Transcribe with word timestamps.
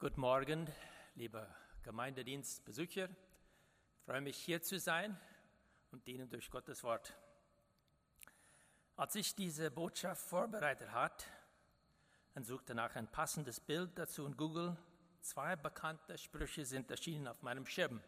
Guten 0.00 0.20
Morgen, 0.20 0.72
liebe 1.16 1.44
Gemeindedienstbesucher. 1.82 3.08
Ich 3.08 4.04
freue 4.04 4.20
mich, 4.20 4.36
hier 4.36 4.62
zu 4.62 4.78
sein 4.78 5.18
und 5.90 6.06
dienen 6.06 6.30
durch 6.30 6.48
Gottes 6.52 6.84
Wort. 6.84 7.12
Als 8.94 9.16
ich 9.16 9.34
diese 9.34 9.72
Botschaft 9.72 10.22
vorbereitet 10.28 10.92
hat 10.92 11.26
und 12.36 12.46
suchte 12.46 12.76
nach 12.76 12.94
ein 12.94 13.08
passendes 13.08 13.58
Bild 13.58 13.98
dazu 13.98 14.24
in 14.24 14.36
Google, 14.36 14.76
zwei 15.20 15.56
bekannte 15.56 16.16
Sprüche 16.16 16.64
sind 16.64 16.88
erschienen 16.92 17.26
auf 17.26 17.42
meinem 17.42 17.66
Schirm. 17.66 18.00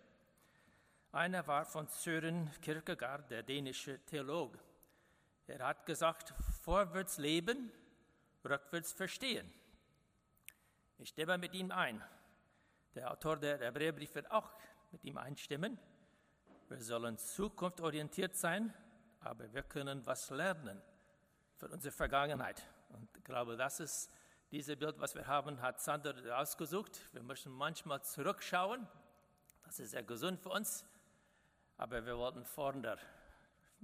Einer 1.10 1.44
war 1.48 1.64
von 1.64 1.88
Søren 1.88 2.52
Kierkegaard, 2.62 3.28
der 3.32 3.42
dänische 3.42 3.98
Theologe. 4.06 4.60
Er 5.48 5.66
hat 5.66 5.86
gesagt, 5.86 6.34
vorwärts 6.62 7.18
leben, 7.18 7.72
rückwärts 8.44 8.92
verstehen. 8.92 9.52
Ich 11.00 11.08
stimme 11.08 11.38
mit 11.38 11.54
ihm 11.54 11.70
ein. 11.70 12.04
Der 12.94 13.10
Autor 13.10 13.38
der 13.38 13.58
Hebräerbrief 13.58 14.14
wird 14.14 14.30
auch 14.30 14.52
mit 14.92 15.02
ihm 15.02 15.16
einstimmen. 15.16 15.78
Wir 16.68 16.78
sollen 16.78 17.16
zukunftsorientiert 17.16 18.36
sein, 18.36 18.74
aber 19.20 19.50
wir 19.54 19.62
können 19.62 20.04
was 20.04 20.28
lernen 20.28 20.82
für 21.56 21.68
unsere 21.68 21.90
Vergangenheit. 21.90 22.62
Und 22.90 23.08
ich 23.16 23.24
glaube, 23.24 23.56
das 23.56 23.80
ist 23.80 24.10
dieses 24.50 24.76
Bild, 24.76 25.00
was 25.00 25.14
wir 25.14 25.26
haben, 25.26 25.62
hat 25.62 25.80
Sander 25.80 26.38
ausgesucht. 26.38 27.08
Wir 27.14 27.22
müssen 27.22 27.50
manchmal 27.50 28.02
zurückschauen. 28.02 28.86
Das 29.64 29.80
ist 29.80 29.92
sehr 29.92 30.02
gesund 30.02 30.38
für 30.38 30.50
uns, 30.50 30.84
aber 31.78 32.04
wir 32.04 32.18
wollten 32.18 32.44
vorne 32.44 32.98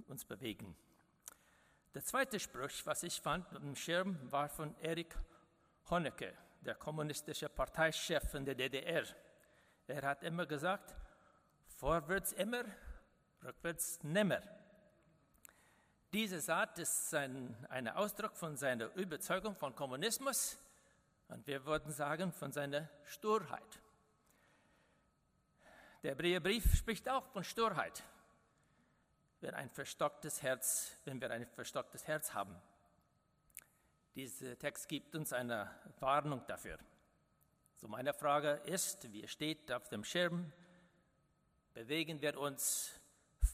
uns 0.07 0.23
bewegen. 0.23 0.77
Der 1.95 2.03
zweite 2.03 2.39
Spruch, 2.39 2.69
was 2.85 3.01
ich 3.01 3.19
fand 3.19 3.51
im 3.53 3.75
Schirm, 3.75 4.31
war 4.31 4.49
von 4.49 4.75
Erich 4.81 5.15
Honecker 5.89 6.46
der 6.67 6.75
kommunistische 6.75 7.47
Parteichef 7.47 8.33
in 8.33 8.45
der 8.45 8.53
DDR. 8.53 9.05
Er 9.87 10.01
hat 10.01 10.21
immer 10.23 10.45
gesagt, 10.45 10.93
vorwärts 11.77 12.33
immer, 12.33 12.65
rückwärts 13.41 14.03
nimmer. 14.03 14.41
Diese 16.11 16.41
Satz 16.41 16.77
ist 16.79 17.13
ein, 17.15 17.55
ein 17.69 17.87
Ausdruck 17.87 18.35
von 18.35 18.57
seiner 18.57 18.93
Überzeugung 18.95 19.55
von 19.55 19.73
Kommunismus 19.75 20.57
und 21.29 21.47
wir 21.47 21.65
würden 21.65 21.91
sagen 21.91 22.33
von 22.33 22.51
seiner 22.51 22.89
Sturheit. 23.05 23.79
Der 26.03 26.11
Hebräerbrief 26.11 26.75
spricht 26.75 27.07
auch 27.07 27.25
von 27.27 27.45
Sturheit, 27.45 28.03
wenn, 29.39 29.53
ein 29.53 29.69
verstocktes 29.69 30.43
Herz, 30.43 30.97
wenn 31.05 31.21
wir 31.21 31.31
ein 31.31 31.47
verstocktes 31.47 32.07
Herz 32.07 32.33
haben. 32.33 32.55
Dieser 34.17 34.57
Text 34.57 34.89
gibt 34.89 35.15
uns 35.15 35.31
eine 35.31 35.69
Warnung 35.99 36.41
dafür. 36.47 36.79
So 37.75 37.87
meine 37.87 38.15
Frage 38.15 38.53
ist, 38.65 39.13
wie 39.13 39.27
steht 39.27 39.71
auf 39.71 39.89
dem 39.89 40.03
Schirm, 40.03 40.51
bewegen 41.75 42.19
wir 42.19 42.39
uns 42.39 42.99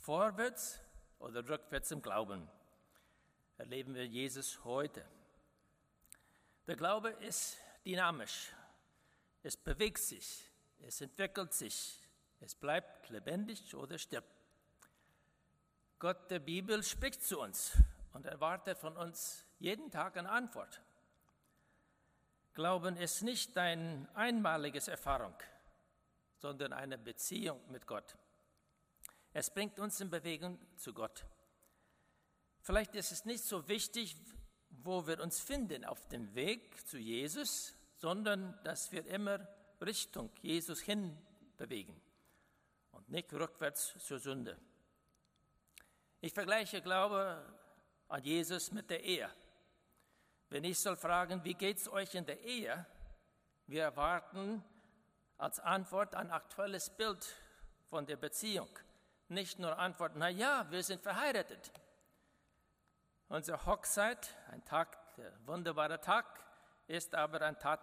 vorwärts 0.03 0.79
oder 1.19 1.45
rückwärts 1.49 1.91
im 1.91 2.01
Glauben? 2.01 2.49
Erleben 3.57 3.93
wir 3.93 4.07
Jesus 4.07 4.63
heute? 4.63 5.05
Der 6.65 6.77
Glaube 6.77 7.09
ist 7.09 7.57
dynamisch. 7.85 8.53
Es 9.41 9.57
bewegt 9.57 9.99
sich, 9.99 10.49
es 10.79 11.01
entwickelt 11.01 11.51
sich, 11.51 11.99
es 12.39 12.55
bleibt 12.55 13.09
lebendig 13.09 13.75
oder 13.75 13.97
stirbt. 13.97 14.31
Gott 15.99 16.31
der 16.31 16.39
Bibel 16.39 16.81
spricht 16.83 17.21
zu 17.21 17.41
uns 17.41 17.77
und 18.13 18.25
erwartet 18.25 18.77
von 18.77 18.95
uns 18.95 19.45
jeden 19.63 19.89
Tag 19.91 20.17
eine 20.17 20.29
Antwort. 20.29 20.81
Glauben 22.53 22.97
ist 22.97 23.21
nicht 23.21 23.57
eine 23.57 24.09
einmalige 24.13 24.85
Erfahrung, 24.91 25.33
sondern 26.35 26.73
eine 26.73 26.97
Beziehung 26.97 27.61
mit 27.71 27.87
Gott. 27.87 28.17
Es 29.31 29.49
bringt 29.49 29.79
uns 29.79 30.01
in 30.01 30.09
Bewegung 30.09 30.59
zu 30.75 30.93
Gott. 30.93 31.25
Vielleicht 32.59 32.93
ist 32.95 33.13
es 33.13 33.23
nicht 33.23 33.45
so 33.45 33.65
wichtig, 33.69 34.17
wo 34.69 35.07
wir 35.07 35.21
uns 35.21 35.39
finden 35.39 35.85
auf 35.85 36.09
dem 36.09 36.35
Weg 36.35 36.85
zu 36.85 36.97
Jesus, 36.97 37.73
sondern 37.95 38.61
dass 38.65 38.91
wir 38.91 39.05
immer 39.05 39.47
Richtung 39.79 40.29
Jesus 40.41 40.81
hin 40.81 41.17
bewegen 41.55 41.99
und 42.91 43.07
nicht 43.07 43.31
rückwärts 43.31 43.95
zur 44.05 44.19
Sünde. 44.19 44.59
Ich 46.19 46.33
vergleiche 46.33 46.81
Glaube 46.81 47.41
an 48.09 48.23
Jesus 48.25 48.73
mit 48.73 48.89
der 48.89 49.01
Ehe. 49.05 49.29
Wenn 50.49 50.63
ich 50.63 50.79
soll 50.79 50.95
fragen, 50.95 51.43
wie 51.43 51.53
geht 51.53 51.77
es 51.77 51.91
euch 51.91 52.15
in 52.15 52.25
der 52.25 52.39
Ehe? 52.41 52.85
Wir 53.67 53.83
erwarten 53.83 54.63
als 55.37 55.59
Antwort 55.59 56.15
ein 56.15 56.31
aktuelles 56.31 56.89
Bild 56.89 57.35
von 57.89 58.05
der 58.05 58.17
Beziehung. 58.17 58.69
Nicht 59.29 59.59
nur 59.59 59.77
Antwort, 59.79 60.13
na 60.15 60.29
ja, 60.29 60.69
wir 60.69 60.83
sind 60.83 61.01
verheiratet. 61.01 61.71
Unsere 63.29 63.65
Hochzeit, 63.65 64.29
ein 64.51 64.63
Tag, 64.63 65.15
der 65.15 65.33
wunderbare 65.47 65.99
Tag, 65.99 66.25
ist 66.87 67.15
aber 67.15 67.41
ein 67.41 67.57
Tat, 67.57 67.81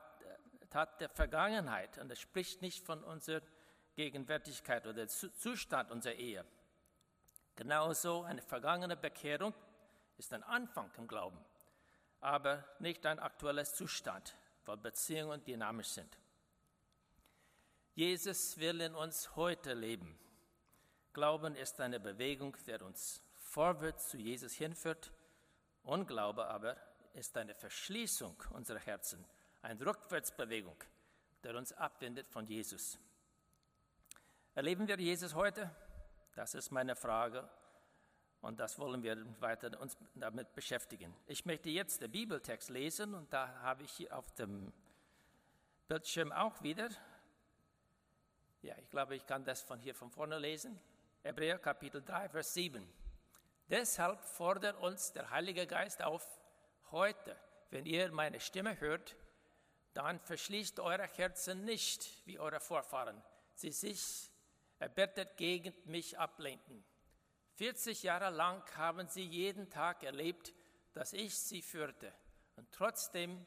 Tat 0.68 1.00
der 1.00 1.08
Vergangenheit 1.08 1.98
und 1.98 2.10
es 2.12 2.20
spricht 2.20 2.62
nicht 2.62 2.84
von 2.84 3.02
unserer 3.02 3.42
Gegenwärtigkeit 3.96 4.86
oder 4.86 5.08
Zustand 5.08 5.90
unserer 5.90 6.14
Ehe. 6.14 6.44
Genauso 7.56 8.22
eine 8.22 8.42
vergangene 8.42 8.96
Bekehrung 8.96 9.52
ist 10.16 10.32
ein 10.32 10.42
Anfang 10.44 10.90
im 10.96 11.08
Glauben 11.08 11.44
aber 12.20 12.64
nicht 12.78 13.04
ein 13.06 13.18
aktuelles 13.18 13.74
Zustand, 13.74 14.36
weil 14.64 14.76
Beziehungen 14.76 15.42
dynamisch 15.44 15.88
sind. 15.88 16.18
Jesus 17.94 18.58
will 18.58 18.80
in 18.80 18.94
uns 18.94 19.34
heute 19.36 19.74
leben. 19.74 20.18
Glauben 21.12 21.56
ist 21.56 21.80
eine 21.80 21.98
Bewegung, 21.98 22.56
der 22.66 22.82
uns 22.82 23.22
vorwärts 23.36 24.08
zu 24.08 24.16
Jesus 24.16 24.52
hinführt. 24.54 25.12
Unglaube 25.82 26.46
aber 26.46 26.76
ist 27.14 27.36
eine 27.36 27.54
Verschließung 27.54 28.42
unserer 28.50 28.78
Herzen, 28.78 29.24
eine 29.62 29.84
Rückwärtsbewegung, 29.84 30.76
der 31.42 31.56
uns 31.56 31.72
abwendet 31.72 32.28
von 32.28 32.46
Jesus. 32.46 32.98
Erleben 34.54 34.86
wir 34.86 34.98
Jesus 34.98 35.34
heute? 35.34 35.74
Das 36.34 36.54
ist 36.54 36.70
meine 36.70 36.94
Frage 36.94 37.48
und 38.42 38.58
das 38.58 38.78
wollen 38.78 39.02
wir 39.02 39.16
weiter 39.40 39.78
uns 39.80 39.96
damit 40.14 40.54
beschäftigen. 40.54 41.14
Ich 41.26 41.44
möchte 41.44 41.68
jetzt 41.68 42.00
den 42.00 42.10
Bibeltext 42.10 42.70
lesen 42.70 43.14
und 43.14 43.32
da 43.32 43.60
habe 43.60 43.82
ich 43.82 43.90
hier 43.92 44.16
auf 44.16 44.30
dem 44.34 44.72
Bildschirm 45.88 46.32
auch 46.32 46.62
wieder. 46.62 46.88
Ja, 48.62 48.74
ich 48.78 48.88
glaube, 48.90 49.16
ich 49.16 49.26
kann 49.26 49.44
das 49.44 49.62
von 49.62 49.78
hier 49.78 49.94
von 49.94 50.10
vorne 50.10 50.38
lesen. 50.38 50.78
Hebräer 51.22 51.58
Kapitel 51.58 52.02
3, 52.02 52.28
Vers 52.28 52.54
7. 52.54 52.86
Deshalb 53.68 54.20
fordert 54.22 54.76
uns 54.76 55.12
der 55.12 55.30
Heilige 55.30 55.66
Geist 55.66 56.02
auf, 56.02 56.40
heute, 56.90 57.36
wenn 57.70 57.86
ihr 57.86 58.10
meine 58.10 58.40
Stimme 58.40 58.80
hört, 58.80 59.16
dann 59.92 60.18
verschließt 60.18 60.80
eure 60.80 61.06
Herzen 61.06 61.64
nicht, 61.64 62.26
wie 62.26 62.38
eure 62.38 62.60
Vorfahren, 62.60 63.22
sie 63.54 63.72
sich 63.72 64.30
erbittet 64.78 65.36
gegen 65.36 65.74
mich 65.84 66.18
ablehnten. 66.18 66.84
40 67.60 68.04
Jahre 68.04 68.30
lang 68.30 68.62
haben 68.78 69.06
sie 69.06 69.22
jeden 69.22 69.68
Tag 69.68 70.02
erlebt, 70.02 70.54
dass 70.94 71.12
ich 71.12 71.38
sie 71.38 71.60
führte. 71.60 72.10
Und 72.56 72.72
trotzdem 72.72 73.44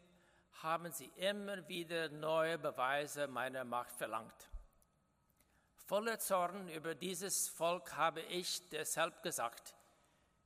haben 0.62 0.92
sie 0.92 1.12
immer 1.16 1.68
wieder 1.68 2.10
neue 2.10 2.60
Beweise 2.60 3.28
meiner 3.28 3.64
Macht 3.64 3.96
verlangt. 3.96 4.52
Voller 5.88 6.20
Zorn 6.20 6.70
über 6.70 6.94
dieses 6.94 7.50
Volk 7.50 7.96
habe 7.96 8.22
ich 8.22 8.70
deshalb 8.70 9.24
gesagt, 9.24 9.74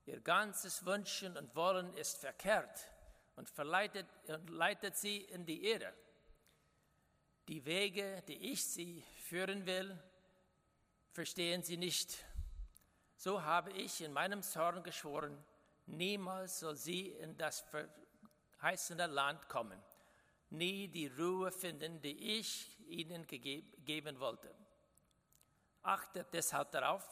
ihr 0.06 0.22
ganzes 0.22 0.86
Wünschen 0.86 1.36
und 1.36 1.54
Wollen 1.54 1.94
ist 1.96 2.20
verkehrt 2.20 2.90
und 3.36 3.50
verleitet 3.50 4.08
und 4.28 4.50
leitet 4.50 4.96
sie 4.96 5.18
in 5.18 5.46
die 5.46 5.70
Irre. 5.70 5.94
Die 7.50 7.66
Wege, 7.66 8.24
die 8.30 8.54
ich 8.54 8.64
sie 8.64 9.04
führen 9.26 9.66
will, 9.66 10.02
verstehen 11.12 11.64
sie 11.64 11.76
nicht 11.76 12.27
so 13.18 13.42
habe 13.42 13.72
ich 13.72 14.02
in 14.02 14.14
meinem 14.14 14.44
Zorn 14.44 14.84
geschworen, 14.84 15.44
niemals 15.88 16.60
soll 16.60 16.76
sie 16.76 17.10
in 17.10 17.36
das 17.36 17.66
verheißene 18.60 19.08
Land 19.08 19.50
kommen, 19.50 19.82
nie 20.52 20.88
die 20.88 21.08
Ruhe 21.08 21.52
finden, 21.52 22.00
die 22.00 22.38
ich 22.38 22.80
ihnen 22.88 23.26
geben 23.26 24.20
wollte. 24.20 24.54
Achtet 25.82 26.28
deshalb 26.32 26.72
darauf, 26.72 27.04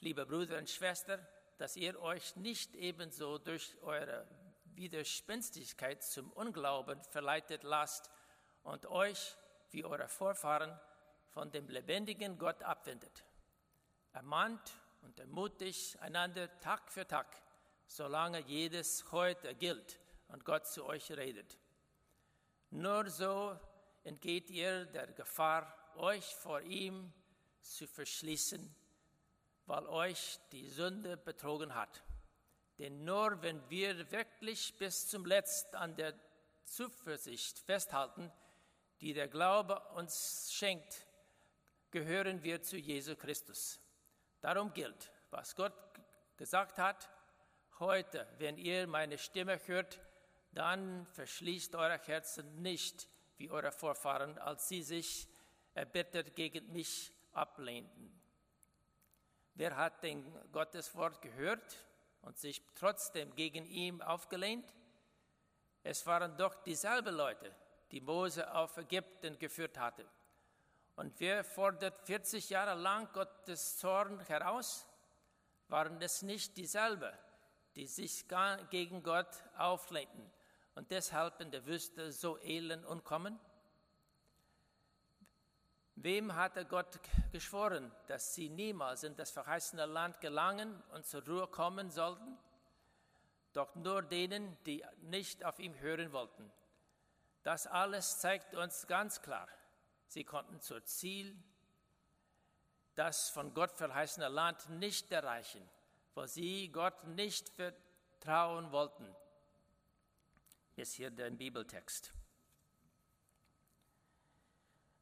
liebe 0.00 0.26
Brüder 0.26 0.58
und 0.58 0.68
Schwestern, 0.68 1.24
dass 1.58 1.76
ihr 1.76 2.00
euch 2.00 2.34
nicht 2.36 2.74
ebenso 2.74 3.38
durch 3.38 3.76
eure 3.82 4.26
Widerspenstigkeit 4.74 6.02
zum 6.02 6.30
Unglauben 6.32 7.02
verleitet 7.04 7.62
lasst 7.62 8.10
und 8.62 8.86
euch, 8.86 9.36
wie 9.70 9.84
eure 9.84 10.08
Vorfahren, 10.08 10.78
von 11.28 11.50
dem 11.50 11.68
lebendigen 11.68 12.36
Gott 12.36 12.62
abwendet. 12.62 13.24
Ermahnt 14.12 14.72
und 15.06 15.20
ermutigt 15.20 16.00
einander 16.00 16.48
Tag 16.58 16.90
für 16.90 17.06
Tag, 17.06 17.28
solange 17.86 18.40
jedes 18.40 19.12
heute 19.12 19.54
gilt 19.54 20.00
und 20.28 20.44
Gott 20.44 20.66
zu 20.66 20.84
euch 20.84 21.12
redet. 21.12 21.56
Nur 22.70 23.08
so 23.08 23.56
entgeht 24.02 24.50
ihr 24.50 24.84
der 24.86 25.06
Gefahr, 25.12 25.72
euch 25.94 26.24
vor 26.34 26.60
ihm 26.62 27.12
zu 27.62 27.86
verschließen, 27.86 28.74
weil 29.66 29.86
euch 29.86 30.40
die 30.50 30.68
Sünde 30.68 31.16
betrogen 31.16 31.76
hat. 31.76 32.02
Denn 32.80 33.04
nur 33.04 33.40
wenn 33.42 33.62
wir 33.70 34.10
wirklich 34.10 34.76
bis 34.76 35.06
zum 35.06 35.24
Letzten 35.24 35.76
an 35.76 35.94
der 35.94 36.14
Zuversicht 36.64 37.60
festhalten, 37.60 38.32
die 39.00 39.12
der 39.12 39.28
Glaube 39.28 39.80
uns 39.94 40.52
schenkt, 40.52 41.06
gehören 41.92 42.42
wir 42.42 42.60
zu 42.60 42.76
Jesu 42.76 43.14
Christus. 43.14 43.78
Darum 44.46 44.72
gilt, 44.72 45.10
was 45.30 45.56
Gott 45.56 45.74
gesagt 46.36 46.78
hat, 46.78 47.10
heute, 47.80 48.28
wenn 48.38 48.56
ihr 48.58 48.86
meine 48.86 49.18
Stimme 49.18 49.58
hört, 49.66 50.00
dann 50.52 51.04
verschließt 51.04 51.74
eure 51.74 51.98
Herzen 51.98 52.62
nicht, 52.62 53.08
wie 53.38 53.50
eure 53.50 53.72
Vorfahren, 53.72 54.38
als 54.38 54.68
sie 54.68 54.84
sich 54.84 55.26
erbittert 55.74 56.36
gegen 56.36 56.72
mich 56.72 57.12
ablehnten. 57.32 58.22
Wer 59.54 59.76
hat 59.76 60.04
denn 60.04 60.24
Gottes 60.52 60.94
Wort 60.94 61.20
gehört 61.20 61.84
und 62.22 62.38
sich 62.38 62.62
trotzdem 62.76 63.34
gegen 63.34 63.66
ihn 63.66 64.00
aufgelehnt? 64.00 64.72
Es 65.82 66.06
waren 66.06 66.36
doch 66.36 66.54
dieselben 66.62 67.16
Leute, 67.16 67.52
die 67.90 68.00
Mose 68.00 68.54
auf 68.54 68.76
Ägypten 68.76 69.40
geführt 69.40 69.76
hatte. 69.76 70.08
Und 70.96 71.20
wer 71.20 71.44
fordert 71.44 72.00
40 72.06 72.48
Jahre 72.50 72.74
lang 72.74 73.12
Gottes 73.12 73.76
Zorn 73.76 74.18
heraus? 74.20 74.86
Waren 75.68 76.00
es 76.00 76.22
nicht 76.22 76.56
dieselben, 76.56 77.12
die 77.74 77.86
sich 77.86 78.24
gegen 78.70 79.02
Gott 79.02 79.28
auflehnten 79.58 80.30
und 80.74 80.90
deshalb 80.90 81.40
in 81.40 81.50
der 81.50 81.66
Wüste 81.66 82.12
so 82.12 82.38
elend 82.38 82.86
umkommen? 82.86 83.38
Wem 85.96 86.34
hatte 86.34 86.64
Gott 86.64 86.98
geschworen, 87.32 87.90
dass 88.06 88.34
sie 88.34 88.48
niemals 88.48 89.02
in 89.02 89.16
das 89.16 89.30
verheißene 89.30 89.86
Land 89.86 90.20
gelangen 90.20 90.82
und 90.92 91.06
zur 91.06 91.24
Ruhe 91.26 91.46
kommen 91.46 91.90
sollten? 91.90 92.38
Doch 93.52 93.74
nur 93.74 94.02
denen, 94.02 94.56
die 94.64 94.84
nicht 95.00 95.44
auf 95.44 95.58
ihn 95.58 95.78
hören 95.80 96.12
wollten. 96.12 96.50
Das 97.42 97.66
alles 97.66 98.18
zeigt 98.18 98.54
uns 98.54 98.86
ganz 98.86 99.22
klar, 99.22 99.48
sie 100.06 100.24
konnten 100.24 100.60
zur 100.60 100.84
Ziel, 100.84 101.36
das 102.94 103.30
von 103.30 103.54
Gott 103.54 103.72
verheißene 103.72 104.28
Land 104.28 104.68
nicht 104.70 105.10
erreichen, 105.12 105.62
wo 106.14 106.26
sie 106.26 106.70
Gott 106.72 107.04
nicht 107.04 107.50
vertrauen 107.50 108.72
wollten. 108.72 109.14
Ist 110.76 110.94
hier 110.94 111.10
der 111.10 111.30
Bibeltext. 111.30 112.12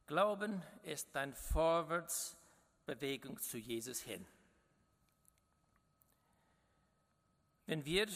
Glauben 0.07 0.61
ist 0.83 1.15
eine 1.15 1.33
Vorwärtsbewegung 1.33 3.39
zu 3.39 3.57
Jesus 3.57 4.01
hin. 4.01 4.27
Wenn 7.65 7.85
wir 7.85 8.07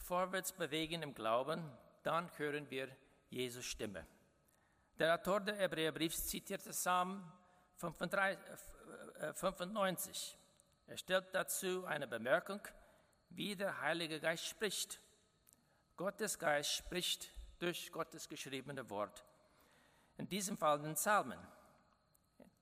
vorwärts 0.00 0.52
bewegen 0.52 1.02
im 1.02 1.14
Glauben, 1.14 1.64
dann 2.02 2.30
hören 2.36 2.68
wir 2.70 2.94
Jesus 3.30 3.64
Stimme. 3.64 4.06
Der 4.98 5.14
Autor 5.14 5.40
der 5.40 5.54
Hebräerbriefs 5.54 6.26
zitiert 6.26 6.64
Psalm 6.64 7.22
95. 7.76 10.36
Er 10.88 10.96
stellt 10.96 11.32
dazu 11.32 11.84
eine 11.84 12.08
Bemerkung, 12.08 12.60
wie 13.28 13.54
der 13.54 13.80
Heilige 13.80 14.18
Geist 14.18 14.46
spricht. 14.46 15.00
Gottes 15.96 16.36
Geist 16.36 16.72
spricht 16.72 17.30
durch 17.60 17.92
Gottes 17.92 18.28
geschriebene 18.28 18.90
Wort 18.90 19.24
in 20.16 20.28
diesem 20.28 20.58
Fall 20.58 20.80
den 20.80 20.94
Psalmen. 20.94 21.38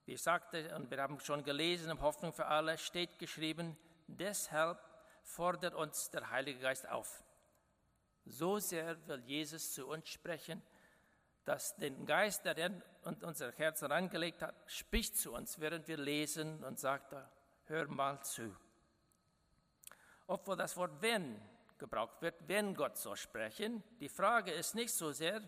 Wie 0.04 0.12
ich 0.12 0.22
sagte, 0.22 0.76
und 0.76 0.90
wir 0.90 1.00
haben 1.00 1.18
schon 1.20 1.42
gelesen, 1.42 1.90
in 1.90 2.02
Hoffnung 2.02 2.34
für 2.34 2.46
alle 2.46 2.76
steht 2.76 3.18
geschrieben, 3.18 3.78
deshalb 4.06 4.78
fordert 5.22 5.74
uns 5.74 6.10
der 6.10 6.30
Heilige 6.30 6.60
Geist 6.60 6.86
auf. 6.86 7.24
So 8.26 8.58
sehr 8.58 9.08
will 9.08 9.20
Jesus 9.20 9.72
zu 9.72 9.86
uns 9.86 10.10
sprechen, 10.10 10.62
dass 11.46 11.76
den 11.76 12.04
Geist, 12.04 12.44
der 12.44 12.58
er 12.58 12.70
und 13.02 13.22
unser 13.22 13.52
Herz 13.52 13.80
herangelegt 13.80 14.42
hat, 14.42 14.54
spricht 14.66 15.16
zu 15.16 15.32
uns, 15.32 15.60
während 15.60 15.86
wir 15.86 15.96
lesen 15.96 16.62
und 16.64 16.78
sagt, 16.78 17.14
hör 17.66 17.86
mal 17.86 18.20
zu. 18.22 18.54
Obwohl 20.26 20.56
das 20.56 20.76
Wort 20.76 21.00
wenn 21.00 21.40
gebraucht 21.78 22.20
wird, 22.20 22.34
wenn 22.48 22.74
Gott 22.74 22.96
soll 22.96 23.16
sprechen, 23.16 23.84
die 24.00 24.08
Frage 24.08 24.50
ist 24.50 24.74
nicht 24.74 24.92
so 24.92 25.12
sehr, 25.12 25.40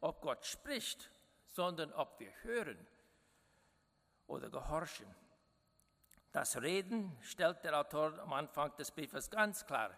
ob 0.00 0.20
Gott 0.22 0.44
spricht, 0.44 1.08
sondern 1.46 1.92
ob 1.92 2.18
wir 2.18 2.32
hören 2.42 2.84
oder 4.26 4.50
gehorchen. 4.50 5.06
Das 6.32 6.60
Reden 6.60 7.16
stellt 7.20 7.62
der 7.62 7.78
Autor 7.78 8.18
am 8.18 8.32
Anfang 8.32 8.74
des 8.76 8.90
Briefes 8.90 9.30
ganz 9.30 9.64
klar. 9.64 9.96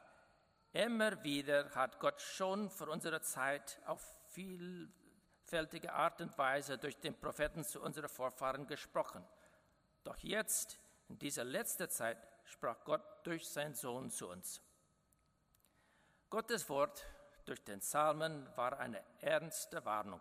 Immer 0.74 1.24
wieder 1.24 1.70
hat 1.70 1.98
Gott 1.98 2.20
schon 2.20 2.68
für 2.68 2.90
unsere 2.90 3.22
Zeit 3.22 3.80
auf 3.86 4.04
vielfältige 5.46 5.92
Art 5.92 6.20
und 6.20 6.36
Weise 6.38 6.76
durch 6.76 6.98
den 6.98 7.14
Propheten 7.14 7.62
zu 7.62 7.80
unseren 7.80 8.08
Vorfahren 8.08 8.66
gesprochen. 8.66 9.24
Doch 10.02 10.18
jetzt, 10.18 10.80
in 11.08 11.20
dieser 11.20 11.44
letzten 11.44 11.88
Zeit, 11.88 12.18
sprach 12.44 12.82
Gott 12.84 13.02
durch 13.22 13.48
seinen 13.48 13.74
Sohn 13.74 14.10
zu 14.10 14.28
uns. 14.28 14.60
Gottes 16.30 16.68
Wort 16.68 17.06
durch 17.44 17.62
den 17.62 17.78
Psalmen 17.78 18.48
war 18.56 18.76
eine 18.80 19.00
ernste 19.20 19.84
Warnung. 19.84 20.20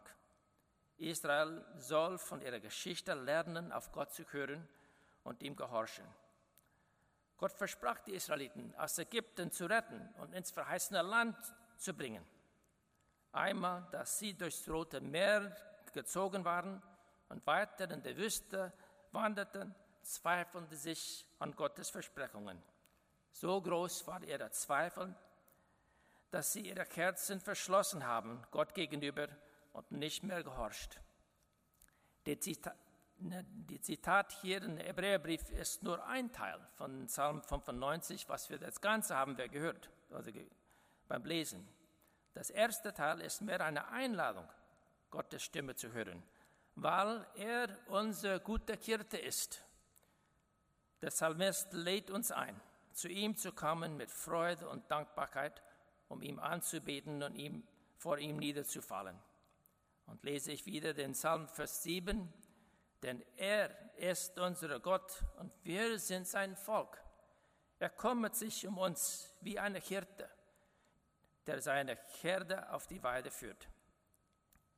Israel 0.98 1.66
soll 1.80 2.20
von 2.20 2.42
ihrer 2.42 2.60
Geschichte 2.60 3.16
lernen, 3.16 3.72
auf 3.72 3.92
Gott 3.92 4.14
zu 4.14 4.32
hören 4.32 4.68
und 5.24 5.42
ihm 5.42 5.56
gehorchen. 5.56 6.06
Gott 7.38 7.52
versprach 7.52 8.00
die 8.02 8.14
Israeliten, 8.14 8.76
aus 8.76 9.00
Ägypten 9.00 9.52
zu 9.52 9.66
retten 9.66 10.08
und 10.20 10.34
ins 10.34 10.52
verheißene 10.52 11.02
Land 11.02 11.36
zu 11.78 11.96
bringen. 11.96 12.24
Einmal, 13.36 13.86
dass 13.92 14.18
sie 14.18 14.34
durchs 14.34 14.68
Rote 14.70 15.02
Meer 15.02 15.54
gezogen 15.94 16.46
waren 16.46 16.82
und 17.28 17.46
weiter 17.46 17.92
in 17.92 18.02
der 18.02 18.16
Wüste 18.16 18.72
wanderten, 19.12 19.76
zweifelten 20.04 20.78
sich 20.78 21.28
an 21.40 21.54
Gottes 21.54 21.90
Versprechungen. 21.90 22.62
So 23.32 23.62
groß 23.62 24.08
war 24.08 24.24
ihr 24.24 24.50
Zweifel, 24.52 25.14
dass 26.32 26.54
sie 26.54 26.62
ihre 26.62 26.86
Herzen 26.86 27.42
verschlossen 27.42 28.06
haben 28.06 28.42
Gott 28.52 28.74
gegenüber 28.74 29.28
und 29.74 29.92
nicht 29.92 30.24
mehr 30.24 30.42
gehorcht. 30.42 31.02
Die 32.26 32.40
Zitat, 32.40 32.78
ne, 33.18 33.44
die 33.50 33.82
Zitat 33.82 34.32
hier 34.42 34.64
im 34.64 34.78
Hebräerbrief 34.78 35.50
ist 35.50 35.84
nur 35.84 36.06
ein 36.06 36.32
Teil 36.32 36.66
von 36.78 37.08
Psalm 37.08 37.42
95, 37.42 38.30
was 38.30 38.50
wir 38.50 38.60
das 38.60 38.80
Ganze 38.80 39.14
haben 39.18 39.38
wir 39.38 39.50
gehört 39.50 39.90
also 40.10 40.32
beim 41.10 41.26
Lesen. 41.26 41.68
Das 42.36 42.50
erste 42.50 42.94
Teil 42.94 43.22
ist 43.22 43.42
mehr 43.42 43.62
eine 43.62 43.88
Einladung, 43.88 44.48
Gottes 45.10 45.42
Stimme 45.42 45.74
zu 45.76 45.94
hören, 45.94 46.22
weil 46.76 47.26
er 47.36 47.70
unser 47.88 48.40
guter 48.42 48.76
Hirte 48.76 49.18
ist. 49.18 49.64
Der 51.02 51.08
Psalmist 51.08 51.72
lädt 51.72 52.12
uns 52.12 52.34
ein, 52.34 52.60
zu 52.92 53.08
ihm 53.08 53.38
zu 53.38 53.54
kommen 53.54 53.96
mit 53.96 54.12
Freude 54.12 54.68
und 54.68 54.92
Dankbarkeit, 54.92 55.62
um 56.10 56.22
ihm 56.22 56.38
anzubeten 56.40 57.24
und 57.24 57.36
ihm, 57.36 57.66
vor 57.96 58.18
ihm 58.18 58.36
niederzufallen. 58.36 59.18
Und 60.06 60.22
lese 60.24 60.52
ich 60.52 60.66
wieder 60.66 60.94
den 60.94 61.14
Psalm 61.14 61.48
Vers 61.48 61.84
7, 61.84 62.32
denn 63.02 63.24
er 63.38 63.72
ist 63.96 64.38
unser 64.38 64.82
Gott 64.82 65.24
und 65.38 65.54
wir 65.64 65.98
sind 66.00 66.28
sein 66.28 66.58
Volk. 66.58 67.02
Er 67.80 67.90
kümmert 67.90 68.36
sich 68.36 68.68
um 68.68 68.78
uns 68.78 69.30
wie 69.40 69.58
eine 69.58 69.80
Hirte, 69.80 70.30
der 71.48 71.62
seine 71.62 71.98
Herde 72.22 72.72
auf 72.72 72.88
die 72.88 73.02
Weide 73.04 73.32
führt. 73.32 73.68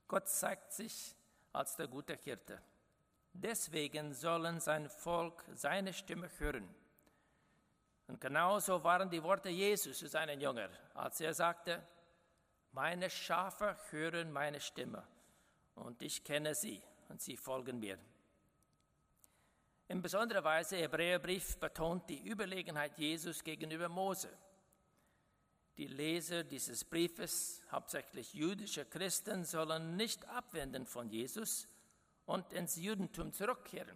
Gott 0.08 0.28
zeigt 0.28 0.72
sich 0.72 1.16
als 1.54 1.76
der 1.76 1.88
gute 1.88 2.16
Hirte. 2.16 2.62
Deswegen 3.34 4.14
sollen 4.14 4.60
sein 4.60 4.90
Volk 4.90 5.44
seine 5.54 5.94
Stimme 5.94 6.30
hören. 6.40 6.68
Und 8.08 8.22
genauso 8.22 8.84
waren 8.84 9.10
die 9.10 9.22
Worte 9.22 9.50
Jesus 9.50 10.00
zu 10.00 10.08
seinen 10.08 10.40
Jüngern, 10.40 10.72
als 10.94 11.20
er 11.20 11.34
sagte, 11.34 11.86
meine 12.72 13.10
Schafe 13.10 13.76
hören 13.90 14.32
meine 14.32 14.60
Stimme 14.60 15.06
und 15.76 16.02
ich 16.02 16.24
kenne 16.24 16.56
sie 16.56 16.82
und 17.10 17.22
sie 17.22 17.38
folgen 17.38 17.80
mir. 17.80 17.98
In 19.90 20.02
besonderer 20.02 20.44
Weise 20.44 20.78
Hebräerbrief 20.78 21.58
betont 21.60 22.10
die 22.10 22.28
Überlegenheit 22.28 22.98
Jesus 22.98 23.44
gegenüber 23.44 23.88
Mose. 23.88 24.30
Die 25.78 25.86
Leser 25.86 26.44
dieses 26.44 26.84
Briefes, 26.84 27.62
hauptsächlich 27.72 28.34
jüdische 28.34 28.84
Christen, 28.86 29.46
sollen 29.46 29.96
nicht 29.96 30.26
abwenden 30.26 30.88
von 30.88 31.08
Jesus 31.08 31.68
und 32.26 32.52
ins 32.52 32.78
Judentum 32.78 33.32
zurückkehren. 33.32 33.96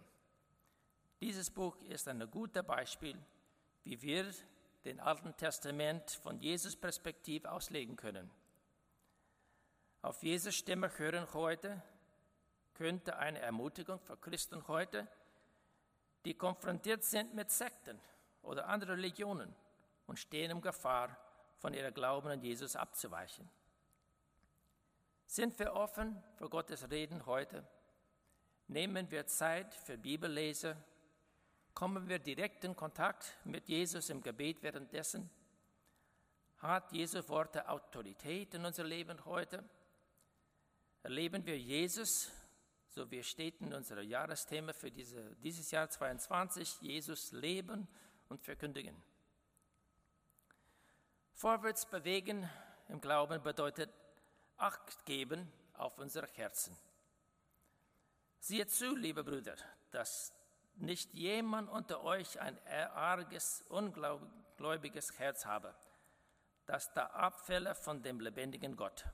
Dieses 1.20 1.50
Buch 1.50 1.76
ist 1.82 2.06
ein 2.06 2.30
gutes 2.30 2.62
Beispiel, 2.64 3.18
wie 3.82 4.00
wir 4.00 4.32
den 4.84 5.00
Alten 5.00 5.36
Testament 5.36 6.08
von 6.22 6.38
Jesus 6.38 6.76
Perspektive 6.76 7.50
auslegen 7.50 7.96
können. 7.96 8.30
Auf 10.02 10.22
Jesus 10.22 10.54
Stimme 10.54 10.96
hören 10.98 11.32
heute, 11.32 11.82
könnte 12.74 13.16
eine 13.18 13.40
Ermutigung 13.40 13.98
für 13.98 14.16
Christen 14.16 14.68
heute, 14.68 15.08
die 16.24 16.34
konfrontiert 16.34 17.02
sind 17.02 17.34
mit 17.34 17.50
Sekten 17.50 18.00
oder 18.42 18.68
anderen 18.68 18.94
Religionen 18.94 19.52
und 20.06 20.20
stehen 20.20 20.52
in 20.52 20.60
Gefahr, 20.60 21.16
von 21.62 21.74
ihrem 21.74 21.94
Glauben 21.94 22.28
an 22.28 22.42
Jesus 22.42 22.74
abzuweichen. 22.74 23.48
Sind 25.26 25.56
wir 25.60 25.74
offen 25.74 26.20
für 26.34 26.48
Gottes 26.48 26.90
Reden 26.90 27.24
heute? 27.24 27.64
Nehmen 28.66 29.08
wir 29.12 29.28
Zeit 29.28 29.72
für 29.72 29.96
Bibellese? 29.96 30.76
Kommen 31.72 32.08
wir 32.08 32.18
direkt 32.18 32.64
in 32.64 32.74
Kontakt 32.74 33.36
mit 33.44 33.68
Jesus 33.68 34.10
im 34.10 34.20
Gebet 34.20 34.60
währenddessen? 34.64 35.30
Hat 36.58 36.90
Jesu 36.90 37.26
Worte 37.28 37.68
Autorität 37.68 38.54
in 38.54 38.64
unser 38.64 38.82
Leben 38.82 39.24
heute? 39.24 39.64
Erleben 41.04 41.46
wir 41.46 41.56
Jesus, 41.56 42.32
so 42.88 43.08
wie 43.08 43.18
es 43.18 43.28
steht 43.28 43.60
in 43.60 43.72
unserem 43.72 44.08
Jahresthema 44.08 44.72
für 44.72 44.90
diese, 44.90 45.36
dieses 45.36 45.70
Jahr 45.70 45.88
22, 45.88 46.80
Jesus 46.80 47.30
leben 47.30 47.86
und 48.28 48.42
verkündigen? 48.42 49.00
Vorwärts 51.34 51.86
bewegen 51.86 52.48
im 52.88 53.00
Glauben 53.00 53.42
bedeutet 53.42 53.90
Acht 54.56 55.04
geben 55.06 55.50
auf 55.74 55.98
unsere 55.98 56.28
Herzen. 56.28 56.76
Sieht 58.38 58.70
zu, 58.70 58.94
liebe 58.94 59.24
Brüder, 59.24 59.56
dass 59.90 60.32
nicht 60.76 61.12
jemand 61.14 61.68
unter 61.68 62.02
euch 62.02 62.40
ein 62.40 62.58
arges, 62.94 63.62
ungläubiges 63.68 65.18
Herz 65.18 65.44
habe, 65.44 65.74
das 66.66 66.92
da 66.92 67.06
abfälle 67.06 67.74
von 67.74 68.02
dem 68.02 68.20
lebendigen 68.20 68.76
Gott. 68.76 69.04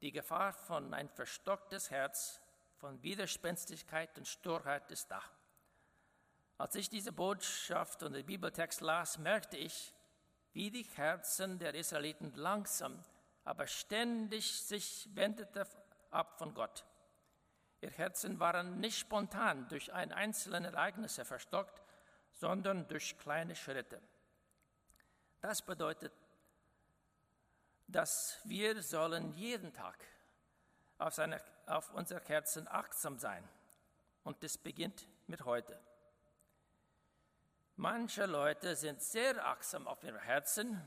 Die 0.00 0.12
Gefahr 0.12 0.52
von 0.52 0.94
ein 0.94 1.08
verstocktes 1.08 1.90
Herz, 1.90 2.40
von 2.76 3.02
Widerspenstigkeit 3.02 4.16
und 4.16 4.28
Sturheit 4.28 4.90
ist 4.90 5.10
da. 5.10 5.22
Als 6.56 6.74
ich 6.76 6.88
diese 6.88 7.12
Botschaft 7.12 8.02
und 8.02 8.12
den 8.12 8.24
Bibeltext 8.24 8.80
las, 8.80 9.18
merkte 9.18 9.56
ich, 9.56 9.92
wie 10.52 10.70
die 10.70 10.82
Herzen 10.82 11.58
der 11.58 11.74
Israeliten 11.74 12.32
langsam, 12.34 13.02
aber 13.44 13.66
ständig 13.66 14.60
sich 14.60 15.08
wendete 15.14 15.66
ab 16.10 16.38
von 16.38 16.54
Gott. 16.54 16.84
Ihr 17.80 17.90
Herzen 17.90 18.40
waren 18.40 18.80
nicht 18.80 18.98
spontan 18.98 19.68
durch 19.68 19.92
ein 19.92 20.12
einzelne 20.12 20.68
Ereignisse 20.68 21.24
verstockt, 21.24 21.80
sondern 22.32 22.88
durch 22.88 23.18
kleine 23.18 23.54
Schritte. 23.54 24.00
Das 25.40 25.62
bedeutet, 25.62 26.12
dass 27.86 28.38
wir 28.44 28.82
sollen 28.82 29.32
jeden 29.32 29.72
Tag 29.72 29.98
auf, 30.98 31.18
auf 31.66 31.94
unser 31.94 32.20
Herzen 32.20 32.66
achtsam 32.68 33.18
sein. 33.18 33.48
Und 34.24 34.42
das 34.42 34.58
beginnt 34.58 35.08
mit 35.26 35.44
heute. 35.44 35.78
Manche 37.80 38.26
Leute 38.26 38.74
sind 38.74 39.00
sehr 39.00 39.46
achtsam 39.46 39.86
auf 39.86 40.02
ihr 40.02 40.18
Herzen, 40.18 40.82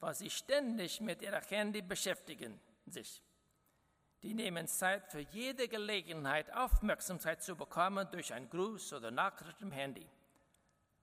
weil 0.00 0.14
sie 0.14 0.30
ständig 0.30 1.02
mit 1.02 1.20
ihrer 1.20 1.42
Handy 1.42 1.82
beschäftigen 1.82 2.58
sich. 2.86 3.22
Die 4.22 4.32
nehmen 4.32 4.66
Zeit 4.66 5.06
für 5.06 5.20
jede 5.20 5.68
Gelegenheit, 5.68 6.50
Aufmerksamkeit 6.50 7.42
zu 7.42 7.54
bekommen 7.56 8.08
durch 8.10 8.32
einen 8.32 8.48
Gruß 8.48 8.94
oder 8.94 9.10
Nachricht 9.10 9.60
im 9.60 9.70
Handy. 9.70 10.08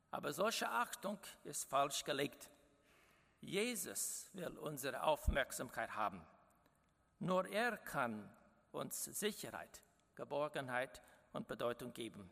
Aber 0.10 0.34
solche 0.34 0.68
Achtung 0.68 1.20
ist 1.44 1.70
falsch 1.70 2.04
gelegt. 2.04 2.50
Jesus 3.42 4.28
will 4.34 4.58
unsere 4.58 5.04
Aufmerksamkeit 5.04 5.96
haben. 5.96 6.26
Nur 7.20 7.48
er 7.48 7.78
kann 7.78 8.28
uns 8.72 9.04
Sicherheit, 9.04 9.84
Geborgenheit 10.16 11.00
und 11.32 11.48
Bedeutung 11.48 11.94
geben. 11.94 12.32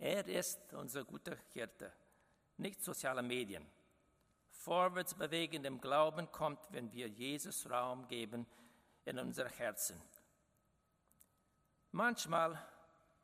Er 0.00 0.26
ist 0.26 0.72
unser 0.72 1.04
guter 1.04 1.36
Hirte, 1.52 1.92
nicht 2.56 2.82
soziale 2.82 3.22
Medien. 3.22 3.70
Vorwärts 4.50 5.12
bewegen 5.12 5.62
im 5.66 5.78
Glauben 5.78 6.32
kommt, 6.32 6.72
wenn 6.72 6.90
wir 6.90 7.06
Jesus 7.06 7.68
Raum 7.68 8.08
geben 8.08 8.46
in 9.04 9.18
unser 9.18 9.46
Herzen. 9.46 10.00
Manchmal 11.92 12.58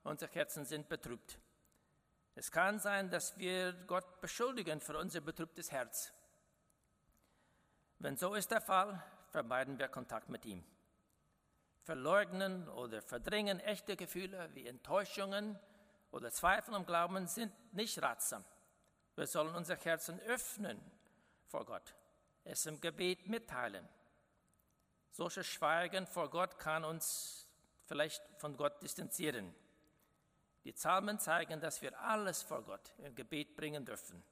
unsere 0.03 0.31
Herzen 0.33 0.67
sind 0.67 0.87
betrübt. 0.87 1.39
Es 2.35 2.53
kann 2.53 2.79
sein, 2.79 3.09
dass 3.09 3.39
wir 3.39 3.73
Gott 3.87 4.21
beschuldigen 4.21 4.83
für 4.83 4.99
unser 4.99 5.23
betrübtes 5.23 5.73
Herz. 5.73 6.13
Wenn 7.99 8.19
so 8.19 8.35
ist 8.35 8.51
der 8.51 8.61
Fall, 8.61 9.03
vermeiden 9.31 9.79
wir 9.79 9.89
Kontakt 9.89 10.29
mit 10.29 10.45
ihm. 10.45 10.63
Verleugnen 11.85 12.69
oder 12.69 13.01
verdrängen 13.01 13.61
echte 13.61 13.97
Gefühle 13.97 14.51
wie 14.53 14.67
Enttäuschungen, 14.67 15.59
oder 16.11 16.31
Zweifel 16.31 16.75
am 16.75 16.87
Glauben 16.87 17.27
sind 17.27 17.53
nicht 17.75 18.01
ratsam. 18.03 18.45
Wir 19.15 19.27
sollen 19.27 19.55
unser 19.55 19.77
Herzen 19.77 20.21
öffnen 20.21 20.81
vor 21.47 21.65
Gott, 21.65 21.95
es 22.45 22.67
im 22.67 22.81
Gebet 22.81 23.27
mitteilen. 23.29 23.89
Solches 25.11 25.47
Schweigen 25.47 26.07
vor 26.07 26.29
Gott 26.29 26.59
kann 26.59 26.85
uns 26.85 27.49
vielleicht 27.87 28.23
von 28.39 28.57
Gott 28.57 28.83
distanzieren. 28.83 29.55
Die 30.65 30.73
Psalmen 30.73 31.19
zeigen, 31.19 31.61
dass 31.61 31.81
wir 31.81 31.99
alles 32.01 32.43
vor 32.43 32.63
Gott 32.63 32.93
im 32.99 33.15
Gebet 33.15 33.57
bringen 33.57 33.85
dürfen. 33.85 34.23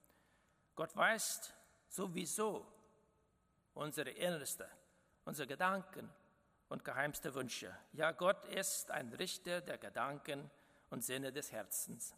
Gott 0.74 0.94
weiß 0.96 1.52
sowieso 1.88 2.66
unsere 3.72 4.10
Innerste, 4.10 4.68
unsere 5.24 5.46
Gedanken 5.46 6.12
und 6.68 6.84
geheimste 6.84 7.34
Wünsche. 7.34 7.74
Ja, 7.92 8.12
Gott 8.12 8.44
ist 8.46 8.90
ein 8.90 9.12
Richter 9.12 9.60
der 9.60 9.78
Gedanken 9.78 10.50
und 10.94 11.02
Sinne 11.02 11.32
des 11.32 11.50
Herzens. 11.50 12.14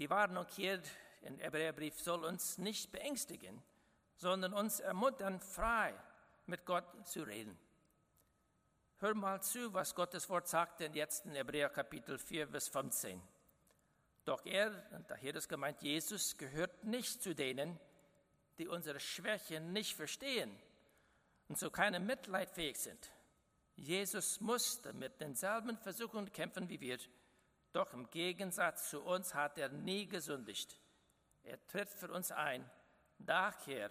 Die 0.00 0.10
Warnung 0.10 0.44
hier 0.56 0.82
im 1.22 1.38
Hebräerbrief 1.38 2.00
soll 2.00 2.24
uns 2.24 2.58
nicht 2.58 2.90
beängstigen, 2.90 3.62
sondern 4.16 4.52
uns 4.52 4.80
ermuntern, 4.80 5.38
frei 5.38 5.94
mit 6.46 6.66
Gott 6.66 7.06
zu 7.06 7.22
reden. 7.22 7.56
Hör 8.98 9.14
mal 9.14 9.40
zu, 9.40 9.72
was 9.72 9.94
Gottes 9.94 10.28
Wort 10.28 10.48
sagt 10.48 10.80
denn 10.80 10.92
jetzt 10.94 11.26
in 11.26 11.36
Hebräer 11.36 11.68
Kapitel 11.68 12.18
4, 12.18 12.48
Vers 12.48 12.68
15. 12.68 13.22
Doch 14.24 14.44
er, 14.44 14.84
und 14.90 15.08
daher 15.08 15.36
ist 15.36 15.48
gemeint, 15.48 15.80
Jesus 15.82 16.36
gehört 16.38 16.82
nicht 16.82 17.22
zu 17.22 17.36
denen, 17.36 17.78
die 18.58 18.66
unsere 18.66 18.98
Schwächen 18.98 19.72
nicht 19.72 19.94
verstehen 19.94 20.58
und 21.46 21.56
so 21.56 21.70
keinem 21.70 22.04
Mitleid 22.04 22.50
fähig 22.50 22.78
sind. 22.78 23.12
Jesus 23.80 24.40
musste 24.40 24.92
mit 24.92 25.22
denselben 25.22 25.78
Versuchungen 25.78 26.30
kämpfen 26.30 26.68
wie 26.68 26.80
wir, 26.80 26.98
doch 27.72 27.94
im 27.94 28.10
Gegensatz 28.10 28.90
zu 28.90 29.00
uns 29.00 29.34
hat 29.34 29.56
er 29.56 29.70
nie 29.70 30.06
gesündigt. 30.06 30.78
Er 31.44 31.64
tritt 31.66 31.88
für 31.88 32.12
uns 32.12 32.30
ein. 32.30 32.68
Daher 33.18 33.90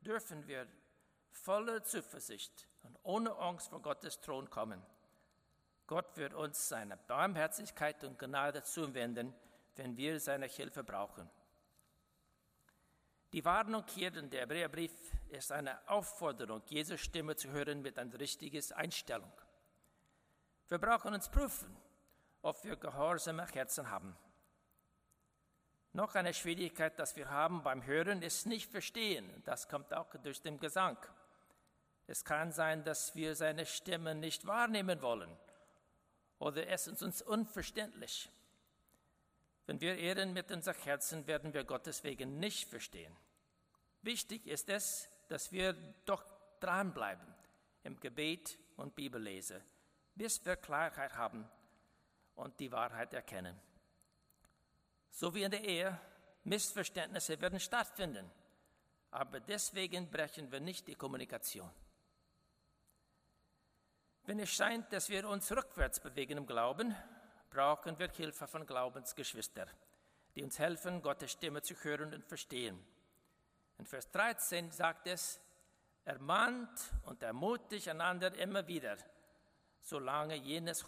dürfen 0.00 0.46
wir 0.46 0.66
voller 1.30 1.84
Zuversicht 1.84 2.66
und 2.82 2.98
ohne 3.02 3.36
Angst 3.36 3.68
vor 3.68 3.82
Gottes 3.82 4.20
Thron 4.20 4.48
kommen. 4.48 4.82
Gott 5.86 6.16
wird 6.16 6.32
uns 6.32 6.68
seine 6.68 6.96
Barmherzigkeit 6.96 8.04
und 8.04 8.18
Gnade 8.18 8.62
zuwenden, 8.62 9.34
wenn 9.74 9.98
wir 9.98 10.18
seine 10.18 10.46
Hilfe 10.46 10.82
brauchen. 10.82 11.28
Die 13.32 13.44
Warnung 13.44 13.84
hier 13.94 14.14
in 14.16 14.30
der 14.30 14.42
Hebräerbrief 14.42 14.92
ist 15.28 15.52
eine 15.52 15.88
Aufforderung, 15.88 16.62
Jesu 16.66 16.96
Stimme 16.96 17.36
zu 17.36 17.50
hören 17.50 17.82
mit 17.82 17.98
einer 17.98 18.18
richtigen 18.18 18.62
Einstellung. 18.74 19.32
Wir 20.68 20.78
brauchen 20.78 21.14
uns 21.14 21.28
prüfen, 21.28 21.76
ob 22.42 22.62
wir 22.64 22.76
gehorsame 22.76 23.46
Herzen 23.46 23.90
haben. 23.90 24.16
Noch 25.92 26.14
eine 26.14 26.34
Schwierigkeit, 26.34 26.98
dass 26.98 27.16
wir 27.16 27.30
haben 27.30 27.62
beim 27.62 27.84
Hören, 27.84 28.22
ist 28.22 28.46
nicht 28.46 28.70
verstehen. 28.70 29.42
Das 29.44 29.68
kommt 29.68 29.94
auch 29.94 30.14
durch 30.22 30.42
den 30.42 30.58
Gesang. 30.58 30.98
Es 32.06 32.24
kann 32.24 32.52
sein, 32.52 32.84
dass 32.84 33.16
wir 33.16 33.34
seine 33.34 33.66
Stimme 33.66 34.14
nicht 34.14 34.46
wahrnehmen 34.46 35.02
wollen 35.02 35.36
oder 36.38 36.66
es 36.68 36.86
ist 36.86 37.02
uns 37.02 37.22
unverständlich. 37.22 38.30
Wenn 39.66 39.80
wir 39.80 39.96
ehren 39.96 40.32
mit 40.32 40.50
unserem 40.52 40.80
Herzen, 40.82 41.26
werden 41.26 41.52
wir 41.52 41.64
Gottes 41.64 42.04
Wegen 42.04 42.38
nicht 42.38 42.68
verstehen. 42.68 43.14
Wichtig 44.02 44.46
ist 44.46 44.68
es, 44.68 45.08
dass 45.28 45.50
wir 45.50 45.72
doch 46.04 46.24
dranbleiben 46.60 47.26
im 47.82 47.98
Gebet 47.98 48.58
und 48.76 48.94
Bibellese, 48.94 49.60
bis 50.14 50.44
wir 50.44 50.56
Klarheit 50.56 51.16
haben 51.16 51.48
und 52.36 52.58
die 52.60 52.70
Wahrheit 52.70 53.12
erkennen. 53.12 53.60
So 55.10 55.34
wie 55.34 55.42
in 55.42 55.50
der 55.50 55.64
Ehe, 55.64 55.98
Missverständnisse 56.44 57.40
werden 57.40 57.58
stattfinden, 57.58 58.30
aber 59.10 59.40
deswegen 59.40 60.08
brechen 60.10 60.52
wir 60.52 60.60
nicht 60.60 60.86
die 60.86 60.94
Kommunikation. 60.94 61.70
Wenn 64.24 64.38
es 64.40 64.50
scheint, 64.50 64.92
dass 64.92 65.08
wir 65.08 65.28
uns 65.28 65.50
rückwärts 65.50 66.00
bewegen 66.00 66.38
im 66.38 66.46
Glauben, 66.46 66.94
brauchen 67.50 67.98
wir 67.98 68.10
Hilfe 68.10 68.46
von 68.46 68.66
Glaubensgeschwistern, 68.66 69.68
die 70.34 70.42
uns 70.42 70.58
helfen, 70.58 71.02
Gottes 71.02 71.32
Stimme 71.32 71.62
zu 71.62 71.74
hören 71.82 72.14
und 72.14 72.24
verstehen. 72.24 72.78
In 73.78 73.86
Vers 73.86 74.10
13 74.10 74.70
sagt 74.70 75.06
es, 75.06 75.40
ermahnt 76.04 76.92
und 77.04 77.22
ermutigt 77.22 77.88
einander 77.88 78.34
immer 78.34 78.66
wieder, 78.66 78.96
solange 79.80 80.36
jenes 80.36 80.84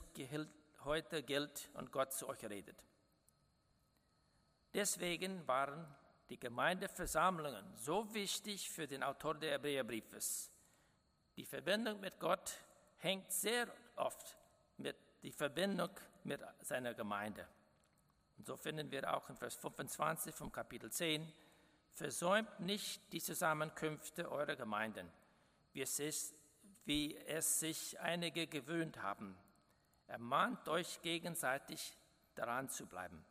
heute 0.84 1.22
gilt 1.22 1.70
und 1.74 1.92
Gott 1.92 2.12
zu 2.12 2.28
euch 2.28 2.44
redet. 2.44 2.82
Deswegen 4.74 5.46
waren 5.46 5.86
die 6.28 6.38
Gemeindeversammlungen 6.38 7.76
so 7.76 8.12
wichtig 8.14 8.70
für 8.70 8.86
den 8.86 9.02
Autor 9.02 9.34
der 9.34 9.52
Hebräerbriefes. 9.52 10.50
Die 11.36 11.46
Verbindung 11.46 12.00
mit 12.00 12.18
Gott 12.20 12.52
hängt 12.98 13.30
sehr 13.32 13.66
oft 13.96 14.36
mit 14.76 14.96
der 15.22 15.32
Verbindung 15.32 15.90
mit 16.24 16.40
seiner 16.60 16.94
Gemeinde. 16.94 17.46
Und 18.36 18.46
so 18.46 18.56
finden 18.56 18.90
wir 18.90 19.14
auch 19.14 19.28
in 19.28 19.36
Vers 19.36 19.56
25 19.56 20.34
vom 20.34 20.52
Kapitel 20.52 20.90
10, 20.90 21.32
versäumt 21.92 22.60
nicht 22.60 23.12
die 23.12 23.20
Zusammenkünfte 23.20 24.30
eurer 24.30 24.54
Gemeinden, 24.54 25.10
wie 25.72 25.82
es, 25.82 25.98
ist, 25.98 26.34
wie 26.84 27.16
es 27.16 27.60
sich 27.60 27.98
einige 28.00 28.46
gewöhnt 28.46 29.02
haben. 29.02 29.36
Ermahnt 30.06 30.68
euch 30.68 31.02
gegenseitig 31.02 31.96
daran 32.34 32.68
zu 32.68 32.86
bleiben. 32.86 33.24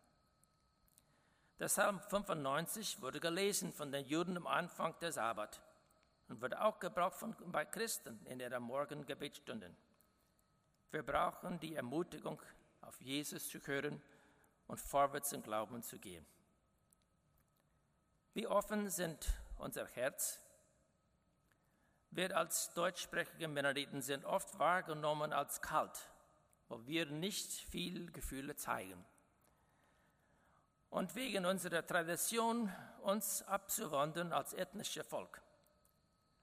Der 1.59 1.67
Psalm 1.67 1.99
95 1.99 3.01
wurde 3.01 3.19
gelesen 3.19 3.71
von 3.71 3.91
den 3.91 4.05
Juden 4.05 4.37
am 4.37 4.45
Anfang 4.45 4.93
der 4.99 5.11
Sabbat 5.11 5.59
und 6.27 6.41
wird 6.41 6.55
auch 6.57 6.79
gebraucht 6.79 7.15
von, 7.15 7.35
bei 7.51 7.65
Christen 7.65 8.23
in 8.25 8.39
ihrer 8.39 8.59
Morgengebetsstunden. 8.59 9.75
Wir 10.91 11.03
brauchen 11.03 11.59
die 11.59 11.75
Ermutigung, 11.75 12.39
auf 12.87 13.01
Jesus 13.01 13.49
zu 13.49 13.59
hören 13.59 14.01
und 14.67 14.79
vorwärts 14.79 15.33
im 15.33 15.43
Glauben 15.43 15.83
zu 15.83 15.99
gehen. 15.99 16.25
Wie 18.33 18.47
offen 18.47 18.89
sind 18.89 19.27
unser 19.57 19.85
Herz? 19.87 20.39
Wir 22.11 22.35
als 22.35 22.73
deutschsprachige 22.73 23.49
Mennoniten 23.49 24.01
sind 24.01 24.23
oft 24.23 24.57
wahrgenommen 24.57 25.33
als 25.33 25.61
kalt, 25.61 26.09
wo 26.69 26.85
wir 26.87 27.05
nicht 27.07 27.51
viel 27.51 28.09
Gefühle 28.11 28.55
zeigen 28.55 29.05
und 30.89 31.13
wegen 31.15 31.45
unserer 31.45 31.85
Tradition 31.85 32.73
uns 33.01 33.41
abzuwandern 33.43 34.31
als 34.31 34.53
ethnisches 34.53 35.05
Volk. 35.05 35.41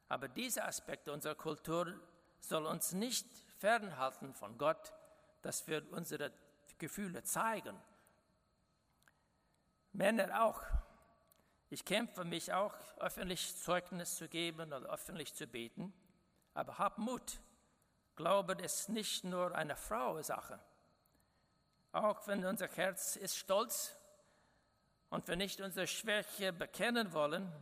Aber 0.08 0.28
dieser 0.28 0.66
Aspekt 0.66 1.08
unserer 1.08 1.34
Kultur 1.34 1.98
soll 2.40 2.66
uns 2.66 2.92
nicht 2.92 3.26
fernhalten 3.56 4.34
von 4.34 4.58
Gott, 4.58 4.92
dass 5.44 5.66
wir 5.66 5.86
unsere 5.92 6.32
Gefühle 6.78 7.22
zeigen. 7.22 7.78
Männer 9.92 10.42
auch. 10.42 10.62
Ich 11.68 11.84
kämpfe 11.84 12.24
mich 12.24 12.52
auch, 12.52 12.74
öffentlich 12.98 13.56
Zeugnis 13.56 14.16
zu 14.16 14.28
geben 14.28 14.72
oder 14.72 14.90
öffentlich 14.90 15.34
zu 15.34 15.46
beten. 15.46 15.92
Aber 16.54 16.78
hab 16.78 16.98
Mut. 16.98 17.40
Glaube, 18.16 18.56
es 18.62 18.80
ist 18.80 18.88
nicht 18.90 19.24
nur 19.24 19.54
eine 19.54 19.76
Frauensache. 19.76 20.60
Auch 21.92 22.26
wenn 22.26 22.44
unser 22.44 22.68
Herz 22.68 23.16
ist 23.16 23.36
stolz 23.36 23.96
und 25.10 25.26
wir 25.28 25.36
nicht 25.36 25.60
unsere 25.60 25.86
Schwäche 25.86 26.52
bekennen 26.52 27.12
wollen, 27.12 27.52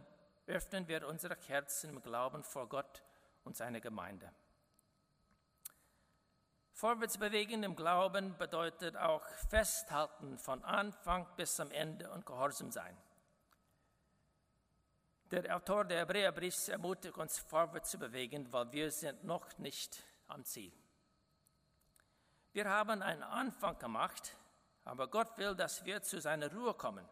öffnen 0.47 0.87
wir 0.89 1.07
unsere 1.09 1.37
Herzen 1.47 1.91
im 1.91 2.03
Glauben 2.03 2.45
vor 2.45 2.69
Gott 2.69 3.03
und 3.45 3.57
seine 3.57 3.81
Gemeinde. 3.81 4.33
Vorwärts 6.83 7.17
bewegen 7.17 7.63
im 7.63 7.77
Glauben 7.77 8.37
bedeutet 8.37 8.97
auch 8.97 9.25
festhalten 9.49 10.37
von 10.37 10.65
Anfang 10.65 11.29
bis 11.37 11.55
zum 11.55 11.71
Ende 11.71 12.11
und 12.11 12.27
gehorsam 12.27 12.73
sein. 12.73 13.01
Der 15.31 15.55
Autor 15.55 15.85
der 15.85 16.01
Hebräerbriefs 16.01 16.67
ermutigt 16.67 17.17
uns, 17.17 17.39
vorwärts 17.39 17.91
zu 17.93 18.01
bewegen, 18.01 18.53
weil 18.53 18.73
wir 18.73 18.91
sind 18.91 19.23
noch 19.23 19.57
nicht 19.59 20.03
am 20.27 20.45
Ziel. 20.45 20.73
Wir 22.53 22.69
haben 22.69 23.01
einen 23.01 23.23
Anfang 23.23 23.79
gemacht, 23.79 24.37
aber 24.83 25.07
Gott 25.07 25.39
will, 25.39 25.55
dass 25.55 25.85
wir 25.85 26.03
zu 26.03 26.21
seiner 26.21 26.53
Ruhe 26.53 26.75
kommen. 26.75 27.09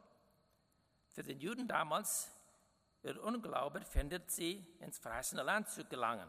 Für 1.12 1.22
den 1.22 1.38
Juden 1.38 1.68
damals, 1.68 2.28
ihr 3.04 3.22
Unglaube 3.22 3.83
findet 3.83 4.33
sie 4.33 4.66
ins 4.80 4.98
verheißene 4.98 5.44
Land 5.44 5.68
zu 5.68 5.85
gelangen. 5.85 6.28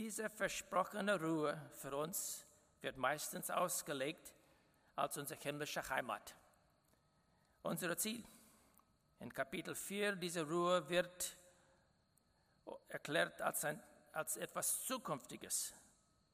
Diese 0.00 0.30
versprochene 0.30 1.20
Ruhe 1.20 1.60
für 1.74 1.94
uns 1.94 2.46
wird 2.80 2.96
meistens 2.96 3.50
ausgelegt 3.50 4.32
als 4.96 5.18
unsere 5.18 5.38
himmlische 5.38 5.86
Heimat. 5.90 6.34
Unser 7.62 7.94
Ziel. 7.98 8.24
In 9.18 9.30
Kapitel 9.30 9.74
4 9.74 10.16
diese 10.16 10.48
Ruhe 10.48 10.88
wird 10.88 11.36
erklärt 12.88 13.42
als, 13.42 13.62
ein, 13.66 13.78
als 14.12 14.38
etwas 14.38 14.86
Zukünftiges. 14.86 15.74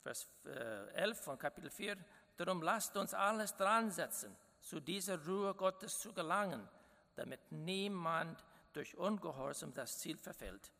Vers 0.00 0.28
11 0.44 1.18
äh, 1.18 1.22
von 1.24 1.36
Kapitel 1.36 1.68
4. 1.68 1.96
Darum 2.36 2.62
lasst 2.62 2.96
uns 2.96 3.14
alles 3.14 3.56
dran 3.56 3.90
setzen, 3.90 4.36
zu 4.60 4.78
dieser 4.78 5.26
Ruhe 5.26 5.52
Gottes 5.56 5.98
zu 5.98 6.12
gelangen, 6.12 6.68
damit 7.16 7.50
niemand 7.50 8.44
durch 8.72 8.96
Ungehorsam 8.96 9.74
das 9.74 9.98
Ziel 9.98 10.18
verfällt. 10.18 10.70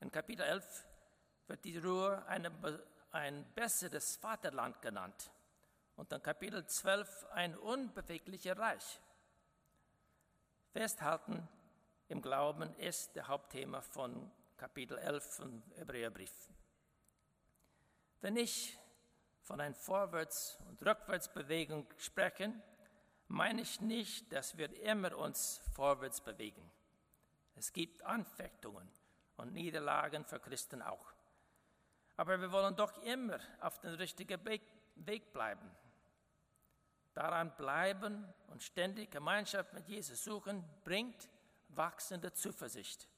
In 0.00 0.12
Kapitel 0.12 0.42
11 0.42 0.89
wird 1.50 1.64
die 1.64 1.78
Ruhe 1.78 2.24
eine, 2.26 2.52
ein 3.10 3.44
besseres 3.54 4.14
Vaterland 4.14 4.80
genannt 4.80 5.32
und 5.96 6.12
in 6.12 6.22
Kapitel 6.22 6.64
12 6.64 7.26
ein 7.32 7.58
unbewegliches 7.58 8.56
Reich. 8.56 9.00
Festhalten 10.72 11.48
im 12.06 12.22
Glauben 12.22 12.72
ist 12.76 13.16
der 13.16 13.26
Hauptthema 13.26 13.80
von 13.80 14.30
Kapitel 14.56 14.96
11 14.96 15.24
vom 15.24 15.62
Hebräerbrief. 15.74 16.32
Wenn 18.20 18.36
ich 18.36 18.78
von 19.42 19.60
einer 19.60 19.74
Vorwärts- 19.74 20.56
und 20.68 20.80
Rückwärtsbewegung 20.86 21.88
spreche, 21.96 22.52
meine 23.26 23.62
ich 23.62 23.80
nicht, 23.80 24.32
dass 24.32 24.56
wir 24.56 24.72
immer 24.84 25.18
uns 25.18 25.60
vorwärts 25.74 26.20
bewegen. 26.20 26.70
Es 27.56 27.72
gibt 27.72 28.04
Anfechtungen 28.04 28.88
und 29.36 29.52
Niederlagen 29.52 30.24
für 30.24 30.38
Christen 30.38 30.80
auch. 30.80 31.12
Aber 32.16 32.40
wir 32.40 32.52
wollen 32.52 32.76
doch 32.76 32.96
immer 33.02 33.38
auf 33.60 33.78
dem 33.80 33.94
richtigen 33.94 34.38
Weg 34.44 35.32
bleiben. 35.32 35.70
Daran 37.14 37.54
bleiben 37.56 38.32
und 38.48 38.62
ständig 38.62 39.10
Gemeinschaft 39.10 39.72
mit 39.72 39.88
Jesus 39.88 40.22
suchen, 40.22 40.64
bringt 40.84 41.28
wachsende 41.68 42.32
Zuversicht. 42.32 43.08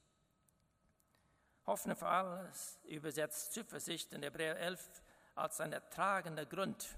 Hoffnung 1.67 1.97
für 1.97 2.09
alles 2.09 2.79
übersetzt 2.85 3.53
Zuversicht 3.53 4.13
in 4.13 4.23
Hebräer 4.23 4.59
11 4.59 5.03
als 5.35 5.61
ein 5.61 5.75
tragender 5.91 6.47
Grund. 6.47 6.97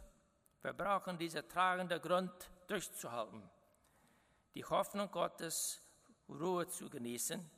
Wir 0.63 0.73
brauchen 0.73 1.19
diesen 1.19 1.47
tragenden 1.49 2.01
Grund 2.01 2.33
durchzuhalten. 2.67 3.43
Die 4.55 4.65
Hoffnung 4.65 5.11
Gottes, 5.11 5.83
Ruhe 6.29 6.67
zu 6.69 6.89
genießen, 6.89 7.51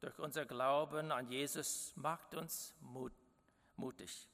durch 0.00 0.18
unser 0.18 0.44
Glauben 0.44 1.10
an 1.10 1.28
Jesus 1.28 1.92
macht 1.96 2.34
uns 2.34 2.74
Mut, 2.80 3.12
mutig. 3.76 4.28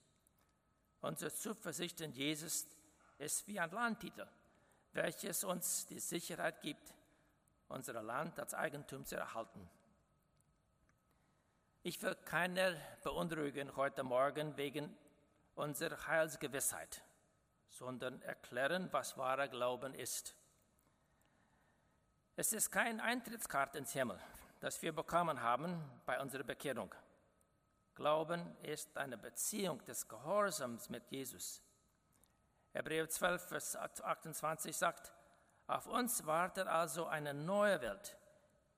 Unsere 1.01 1.33
Zuversicht 1.33 2.01
in 2.01 2.13
Jesus 2.13 2.67
ist 3.19 3.47
wie 3.47 3.61
ein 3.61 3.71
Landtitel, 3.71 4.27
welches 4.93 5.45
uns 5.45 5.87
die 5.87 6.01
Sicherheit 6.01 6.61
gibt, 6.61 6.95
unser 7.69 8.03
Land 8.03 8.39
als 8.39 8.55
Eigentum 8.55 9.05
zu 9.05 9.17
erhalten. 9.17 9.69
Ich 11.83 12.03
will 12.03 12.15
keiner 12.15 12.75
beunruhigen 13.03 13.77
heute 13.77 14.03
Morgen 14.03 14.57
wegen 14.57 14.97
unserer 15.55 16.07
Heilsgewissheit 16.07 17.03
sondern 17.69 18.21
erklären, 18.23 18.89
was 18.93 19.17
wahrer 19.17 19.49
Glauben 19.49 19.95
ist. 19.95 20.35
Es 22.37 22.53
ist 22.53 22.71
kein 22.71 23.01
Eintrittskarte 23.01 23.79
ins 23.79 23.93
Himmel, 23.93 24.19
das 24.61 24.81
wir 24.83 24.93
bekommen 24.93 25.43
haben 25.43 25.83
bei 26.07 26.21
unserer 26.21 26.45
Bekehrung. 26.45 26.95
Glauben 27.99 28.57
ist 28.63 28.97
eine 28.97 29.19
Beziehung 29.19 29.85
des 29.85 30.07
Gehorsams 30.07 30.89
mit 30.89 31.11
Jesus. 31.11 31.61
Hebräer 32.73 33.09
12, 33.09 33.49
Vers 33.49 33.75
28 33.75 34.77
sagt, 34.77 35.13
auf 35.67 35.89
uns 35.89 36.25
wartet 36.25 36.69
also 36.69 37.07
eine 37.07 37.35
neue 37.35 37.81
Welt, 37.81 38.17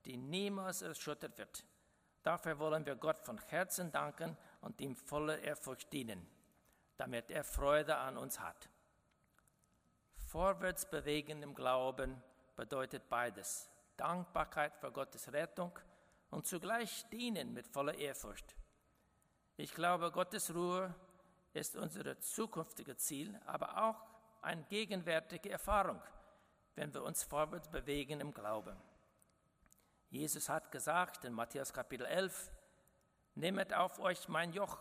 die 0.07 0.17
niemals 0.17 0.81
erschüttert 0.81 1.37
wird. 1.37 1.67
Dafür 2.23 2.59
wollen 2.59 2.87
wir 2.87 2.97
Gott 2.97 3.19
von 3.19 3.37
Herzen 3.37 3.93
danken 3.93 4.39
und 4.63 4.81
ihm 4.81 4.97
voller 4.97 5.39
Ehrfurcht 5.39 5.93
dienen, 5.93 6.27
damit 6.97 7.31
er 7.31 7.45
Freude 7.45 7.97
an 7.97 8.17
uns 8.17 8.41
hat. 8.41 8.71
Vorwärts 10.29 10.89
bewegen 10.89 11.43
im 11.43 11.55
Glauben 11.55 12.23
bedeutet 12.57 13.11
beides. 13.11 13.69
Dankbarkeit 13.99 14.79
für 14.79 14.91
Gottes 14.91 15.31
Rettung 15.31 15.79
und 16.31 16.47
zugleich 16.47 17.07
dienen 17.11 17.53
mit 17.53 17.67
voller 17.67 17.95
Ehrfurcht. 17.97 18.57
Ich 19.61 19.75
glaube, 19.75 20.11
Gottes 20.11 20.55
Ruhe 20.55 20.95
ist 21.53 21.77
unser 21.77 22.19
zukünftiges 22.19 22.97
Ziel, 22.97 23.39
aber 23.45 23.77
auch 23.77 24.01
eine 24.41 24.63
gegenwärtige 24.63 25.51
Erfahrung, 25.51 26.01
wenn 26.77 26.95
wir 26.95 27.03
uns 27.03 27.25
vorwärts 27.25 27.69
bewegen 27.69 28.23
im 28.23 28.33
Glauben. 28.33 28.75
Jesus 30.09 30.49
hat 30.49 30.73
gesagt 30.73 31.27
in 31.27 31.35
Matthäus 31.35 31.75
Kapitel 31.75 32.07
11, 32.07 32.51
Nehmet 33.35 33.75
auf 33.75 33.99
euch 33.99 34.29
mein 34.29 34.55
Joch 34.55 34.79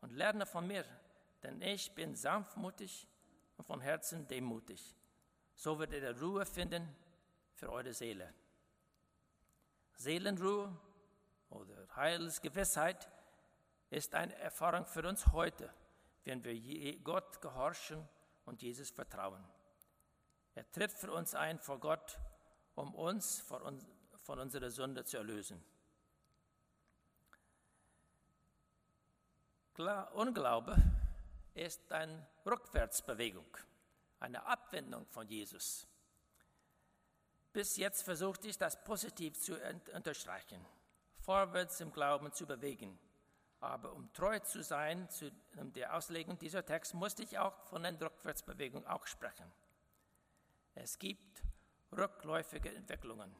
und 0.00 0.12
lerne 0.12 0.46
von 0.46 0.64
mir, 0.64 0.84
denn 1.42 1.60
ich 1.60 1.92
bin 1.96 2.14
sanftmutig 2.14 3.08
und 3.56 3.66
von 3.66 3.80
Herzen 3.80 4.28
demutig. 4.28 4.94
So 5.56 5.80
werdet 5.80 6.04
ihr 6.04 6.22
Ruhe 6.22 6.46
finden 6.46 6.88
für 7.52 7.68
eure 7.68 7.92
Seele. 7.92 8.32
Seelenruhe 9.96 10.72
oder 11.48 11.96
Heilsgewissheit 11.96 13.10
ist 13.90 14.14
eine 14.14 14.34
Erfahrung 14.36 14.86
für 14.86 15.06
uns 15.06 15.26
heute, 15.32 15.72
wenn 16.24 16.42
wir 16.44 16.98
Gott 17.00 17.40
gehorchen 17.40 18.08
und 18.44 18.62
Jesus 18.62 18.90
vertrauen. 18.90 19.44
Er 20.54 20.70
tritt 20.70 20.92
für 20.92 21.12
uns 21.12 21.34
ein 21.34 21.58
vor 21.58 21.78
Gott, 21.80 22.18
um 22.74 22.94
uns 22.94 23.40
von 23.40 24.38
unserer 24.38 24.70
Sünde 24.70 25.04
zu 25.04 25.16
erlösen. 25.16 25.62
Unglaube 30.12 30.76
ist 31.54 31.90
eine 31.90 32.26
Rückwärtsbewegung, 32.44 33.56
eine 34.18 34.44
Abwendung 34.44 35.06
von 35.06 35.26
Jesus. 35.26 35.86
Bis 37.52 37.76
jetzt 37.76 38.02
versuchte 38.02 38.46
ich, 38.46 38.58
das 38.58 38.84
positiv 38.84 39.40
zu 39.40 39.56
unterstreichen, 39.94 40.64
vorwärts 41.20 41.80
im 41.80 41.92
Glauben 41.92 42.30
zu 42.32 42.46
bewegen. 42.46 42.98
Aber 43.60 43.92
um 43.92 44.10
treu 44.12 44.38
zu 44.38 44.62
sein 44.62 45.08
zu 45.10 45.30
der 45.54 45.94
Auslegung 45.94 46.38
dieser 46.38 46.64
Text, 46.64 46.94
musste 46.94 47.22
ich 47.22 47.38
auch 47.38 47.54
von 47.66 47.84
einer 47.84 48.00
Rückwärtsbewegung 48.00 48.86
auch 48.86 49.06
sprechen. 49.06 49.52
Es 50.74 50.98
gibt 50.98 51.42
rückläufige 51.92 52.74
Entwicklungen. 52.74 53.34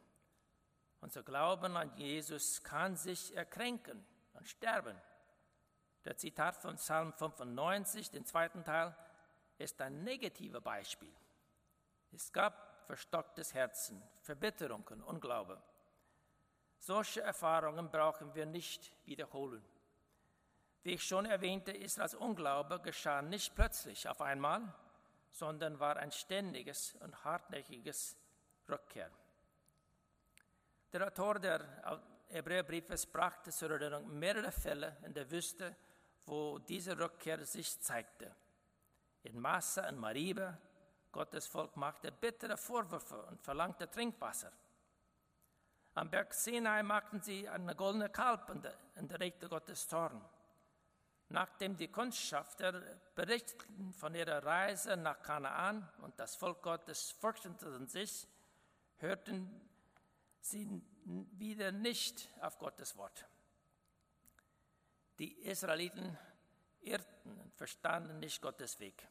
Unser 0.99 1.23
Glauben 1.23 1.75
an 1.75 1.91
Jesus 1.95 2.61
kann 2.63 2.95
sich 2.95 3.35
erkränken 3.35 4.05
und 4.33 4.47
sterben. 4.47 4.95
Der 6.05 6.17
Zitat 6.17 6.55
von 6.57 6.75
Psalm 6.75 7.13
95, 7.13 8.11
den 8.11 8.25
zweiten 8.25 8.63
Teil, 8.63 8.95
ist 9.57 9.81
ein 9.81 10.03
negatives 10.03 10.61
Beispiel. 10.61 11.13
Es 12.11 12.31
gab 12.31 12.85
verstocktes 12.85 13.53
Herzen, 13.53 14.01
Verbitterungen, 14.21 15.01
Unglaube. 15.01 15.61
Solche 16.77 17.21
Erfahrungen 17.21 17.89
brauchen 17.89 18.33
wir 18.35 18.45
nicht 18.45 18.91
wiederholen. 19.05 19.63
Wie 20.83 20.93
ich 20.93 21.03
schon 21.03 21.25
erwähnte, 21.25 21.71
Israels 21.71 22.15
Unglaube 22.15 22.79
geschah 22.79 23.21
nicht 23.21 23.53
plötzlich 23.55 24.07
auf 24.07 24.21
einmal, 24.21 24.73
sondern 25.31 25.79
war 25.79 25.97
ein 25.97 26.11
ständiges 26.11 26.95
und 27.01 27.23
hartnäckiges 27.23 28.17
Rückkehr. 28.67 29.09
Der 30.91 31.07
Autor 31.07 31.39
der 31.39 32.01
Hebräerbriefes 32.29 33.05
brachte 33.05 33.51
zur 33.51 33.71
Erinnerung 33.71 34.17
mehrere 34.17 34.51
Fälle 34.51 34.97
in 35.05 35.13
der 35.13 35.29
Wüste, 35.29 35.75
wo 36.25 36.57
diese 36.57 36.97
Rückkehr 36.97 37.45
sich 37.45 37.79
zeigte. 37.79 38.35
In 39.23 39.39
Massa 39.39 39.87
und 39.87 39.99
Mariba, 39.99 40.57
Gottes 41.11 41.45
Volk 41.47 41.75
machte 41.77 42.11
bittere 42.11 42.57
Vorwürfe 42.57 43.21
und 43.23 43.41
verlangte 43.41 43.89
Trinkwasser. 43.89 44.51
Am 45.93 46.09
Berg 46.09 46.33
Sinai 46.33 46.83
machten 46.83 47.21
sie 47.21 47.47
eine 47.47 47.75
goldene 47.75 48.09
Kalb 48.09 48.49
und 48.95 49.11
erregte 49.11 49.49
Gottes 49.49 49.87
Zorn. 49.87 50.21
Nachdem 51.31 51.77
die 51.77 51.87
Kundschafter 51.87 52.73
berichteten 53.15 53.93
von 53.93 54.13
ihrer 54.15 54.43
Reise 54.43 54.97
nach 54.97 55.21
Kanaan 55.21 55.89
und 55.99 56.19
das 56.19 56.35
Volk 56.35 56.61
Gottes 56.61 57.11
fürchteten 57.11 57.87
sich, 57.87 58.27
hörten 58.97 59.49
sie 60.41 60.81
wieder 61.05 61.71
nicht 61.71 62.27
auf 62.41 62.59
Gottes 62.59 62.97
Wort. 62.97 63.25
Die 65.19 65.31
Israeliten 65.43 66.17
irrten 66.81 67.39
und 67.39 67.55
verstanden 67.55 68.19
nicht 68.19 68.41
Gottes 68.41 68.79
Weg. 68.81 69.07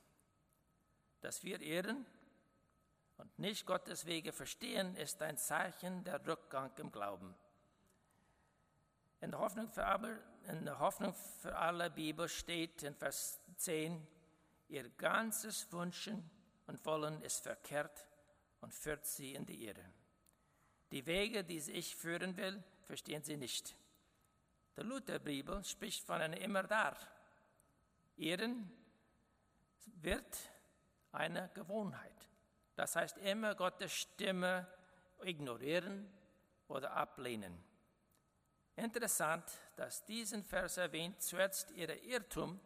Dass 1.22 1.42
wir 1.42 1.62
irren 1.62 2.04
und 3.16 3.38
nicht 3.38 3.64
Gottes 3.64 4.04
Wege 4.04 4.32
verstehen, 4.32 4.94
ist 4.96 5.22
ein 5.22 5.38
Zeichen 5.38 6.04
der 6.04 6.26
Rückgang 6.26 6.70
im 6.76 6.92
Glauben. 6.92 7.34
In 9.20 9.30
der 9.30 9.40
Hoffnung 9.40 9.68
für 9.68 9.84
alle, 9.84 10.18
in 10.44 10.64
der 10.64 10.78
Hoffnung 10.78 11.14
für 11.14 11.54
alle 11.56 11.90
Bibel 11.90 12.28
steht 12.28 12.82
in 12.82 12.94
Vers 12.94 13.38
10, 13.56 14.06
ihr 14.68 14.88
ganzes 14.90 15.70
Wünschen 15.72 16.30
und 16.66 16.84
Wollen 16.86 17.20
ist 17.22 17.42
verkehrt 17.42 18.06
und 18.60 18.72
führt 18.72 19.04
sie 19.04 19.34
in 19.34 19.44
die 19.44 19.66
Irre. 19.66 19.84
Die 20.90 21.04
Wege, 21.04 21.44
die 21.44 21.58
ich 21.58 21.94
führen 21.96 22.36
will, 22.36 22.62
verstehen 22.82 23.22
sie 23.22 23.36
nicht. 23.36 23.76
Der 24.76 24.84
Lutherbibel 24.84 25.62
spricht 25.64 26.04
von 26.04 26.20
einem 26.20 26.40
immer 26.40 26.62
da. 26.62 26.96
Irren 28.16 28.72
wird 30.02 30.38
eine 31.12 31.50
Gewohnheit. 31.52 32.28
Das 32.74 32.96
heißt 32.96 33.18
immer 33.18 33.54
Gottes 33.54 33.92
Stimme 33.92 34.66
ignorieren 35.22 36.10
oder 36.68 36.92
ablehnen. 36.92 37.69
Interessant, 38.76 39.44
dass 39.76 40.04
diesen 40.04 40.42
Vers 40.42 40.76
erwähnt 40.76 41.20
zuerst 41.22 41.70
ihre 41.72 41.94
Irrtum 41.96 42.60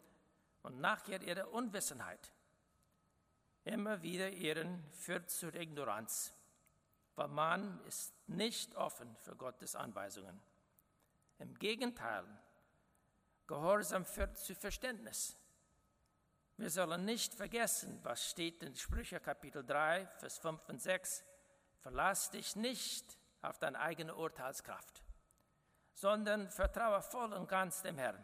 und 0.62 0.80
nachher 0.80 1.20
ihre 1.22 1.48
Unwissenheit. 1.48 2.32
Immer 3.64 4.02
wieder 4.02 4.30
Irren 4.30 4.84
führt 4.92 5.30
zur 5.30 5.54
Ignoranz, 5.54 6.32
weil 7.16 7.28
man 7.28 7.80
ist 7.86 8.12
nicht 8.28 8.74
offen 8.74 9.16
für 9.16 9.34
Gottes 9.36 9.74
Anweisungen. 9.74 10.40
Im 11.38 11.54
Gegenteil, 11.58 12.24
Gehorsam 13.46 14.06
führt 14.06 14.38
zu 14.38 14.54
Verständnis. 14.54 15.36
Wir 16.56 16.70
sollen 16.70 17.04
nicht 17.04 17.34
vergessen, 17.34 17.98
was 18.02 18.30
steht 18.30 18.62
in 18.62 18.74
Sprüche 18.74 19.20
Kapitel 19.20 19.64
3, 19.64 20.06
Vers 20.18 20.38
5 20.38 20.68
und 20.68 20.80
6. 20.80 21.24
Verlass 21.80 22.30
dich 22.30 22.56
nicht 22.56 23.18
auf 23.42 23.58
deine 23.58 23.78
eigene 23.80 24.14
Urteilskraft 24.14 25.03
sondern 25.94 26.50
vertraue 26.50 27.00
voll 27.00 27.32
und 27.32 27.48
ganz 27.48 27.82
dem 27.82 27.98
Herrn. 27.98 28.22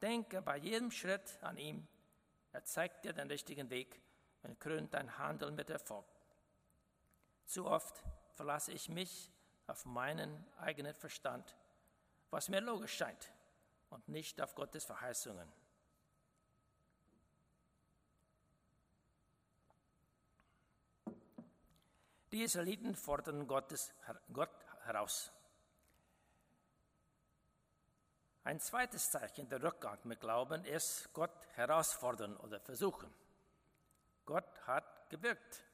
Denke 0.00 0.40
bei 0.40 0.56
jedem 0.56 0.90
Schritt 0.90 1.38
an 1.42 1.58
ihn. 1.58 1.86
Er 2.52 2.64
zeigt 2.64 3.04
dir 3.04 3.12
den 3.12 3.28
richtigen 3.28 3.68
Weg 3.70 4.00
und 4.42 4.58
krönt 4.60 4.94
dein 4.94 5.18
Handeln 5.18 5.54
mit 5.54 5.68
Erfolg. 5.68 6.06
Zu 7.44 7.66
oft 7.66 8.02
verlasse 8.34 8.72
ich 8.72 8.88
mich 8.88 9.32
auf 9.66 9.84
meinen 9.84 10.46
eigenen 10.58 10.94
Verstand, 10.94 11.56
was 12.30 12.48
mir 12.48 12.60
logisch 12.60 12.96
scheint, 12.96 13.32
und 13.90 14.08
nicht 14.08 14.40
auf 14.40 14.54
Gottes 14.54 14.84
Verheißungen. 14.84 15.52
Die 22.32 22.42
Israeliten 22.42 22.94
fordern 22.94 23.46
Gottes, 23.46 23.94
Gott 24.32 24.50
heraus. 24.84 25.32
Ein 28.46 28.60
zweites 28.60 29.10
Zeichen 29.10 29.48
der 29.48 29.60
Rückgang 29.60 29.98
mit 30.04 30.20
Glauben 30.20 30.64
ist 30.66 31.12
Gott 31.12 31.48
herausfordern 31.56 32.36
oder 32.36 32.60
versuchen. 32.60 33.12
Gott 34.24 34.64
hat 34.68 35.10
gewirkt. 35.10 35.64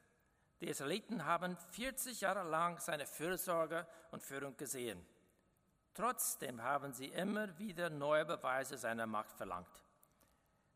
Die 0.59 0.69
Israeliten 0.69 1.27
haben 1.27 1.59
40 1.73 2.23
Jahre 2.23 2.49
lang 2.49 2.81
seine 2.81 3.05
Fürsorge 3.05 3.87
und 4.11 4.23
Führung 4.23 4.57
gesehen. 4.57 5.05
Trotzdem 5.93 6.63
haben 6.63 6.95
sie 6.95 7.09
immer 7.09 7.59
wieder 7.59 7.91
neue 7.91 8.25
Beweise 8.25 8.79
seiner 8.79 9.07
Macht 9.07 9.37
verlangt. 9.37 9.85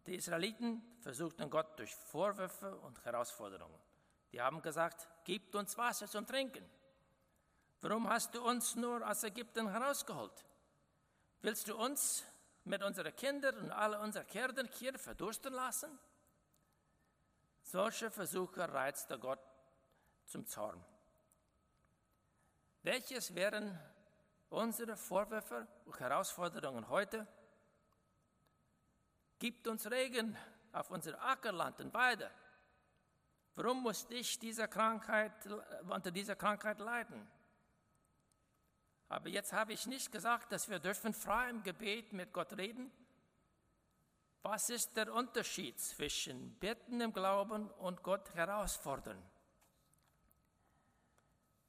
Die 0.07 0.17
Israeliten 0.17 0.83
versuchten 1.01 1.49
Gott 1.49 1.79
durch 1.79 1.95
Vorwürfe 1.95 2.77
und 2.77 3.03
Herausforderungen. 3.07 3.81
Die 4.33 4.43
haben 4.43 4.61
gesagt, 4.61 5.09
gib 5.25 5.55
uns 5.55 5.79
Wasser 5.79 6.07
zum 6.07 6.27
Trinken. 6.27 6.69
Warum 7.81 8.07
hast 8.11 8.35
du 8.35 8.47
uns 8.47 8.77
nur 8.77 9.09
aus 9.09 9.25
Ägypten 9.25 9.71
herausgeholt? 9.71 10.45
Willst 11.47 11.69
du 11.69 11.77
uns 11.77 12.25
mit 12.65 12.83
unseren 12.83 13.15
Kindern 13.15 13.57
und 13.59 13.71
alle 13.71 14.01
unsere 14.01 14.25
Kerden 14.25 14.67
hier 14.67 14.99
verdursten 14.99 15.53
lassen? 15.53 15.97
Solche 17.63 18.11
Versuche 18.11 18.69
reizte 18.69 19.17
Gott 19.17 19.39
zum 20.25 20.45
Zorn. 20.45 20.85
Welches 22.83 23.33
wären 23.33 23.79
unsere 24.49 24.97
Vorwürfe 24.97 25.69
und 25.85 26.01
Herausforderungen 26.01 26.89
heute? 26.89 27.29
Gibt 29.39 29.69
uns 29.69 29.89
Regen 29.89 30.37
auf 30.73 30.91
unser 30.91 31.17
Ackerland 31.23 31.81
und 31.81 31.95
Weide. 31.95 32.29
Warum 33.55 33.85
muss 33.85 34.05
ich 34.11 34.37
dieser 34.41 34.67
Krankheit, 34.67 35.47
unter 35.89 36.11
dieser 36.11 36.35
Krankheit 36.35 36.81
leiden? 36.81 37.25
Aber 39.09 39.29
jetzt 39.29 39.53
habe 39.53 39.73
ich 39.73 39.87
nicht 39.87 40.11
gesagt, 40.11 40.53
dass 40.53 40.69
wir 40.69 40.79
dürfen 40.79 41.15
frei 41.15 41.51
im 41.51 41.63
Gebet 41.63 42.13
mit 42.13 42.33
Gott 42.33 42.57
reden. 42.57 42.91
Was 44.43 44.71
ist 44.71 44.97
der 44.97 45.13
Unterschied 45.13 45.79
zwischen 45.81 46.55
Bitten 46.59 47.01
im 47.01 47.13
Glauben 47.13 47.71
und 47.71 48.03
Gott 48.03 48.35
herausfordern? 48.35 49.21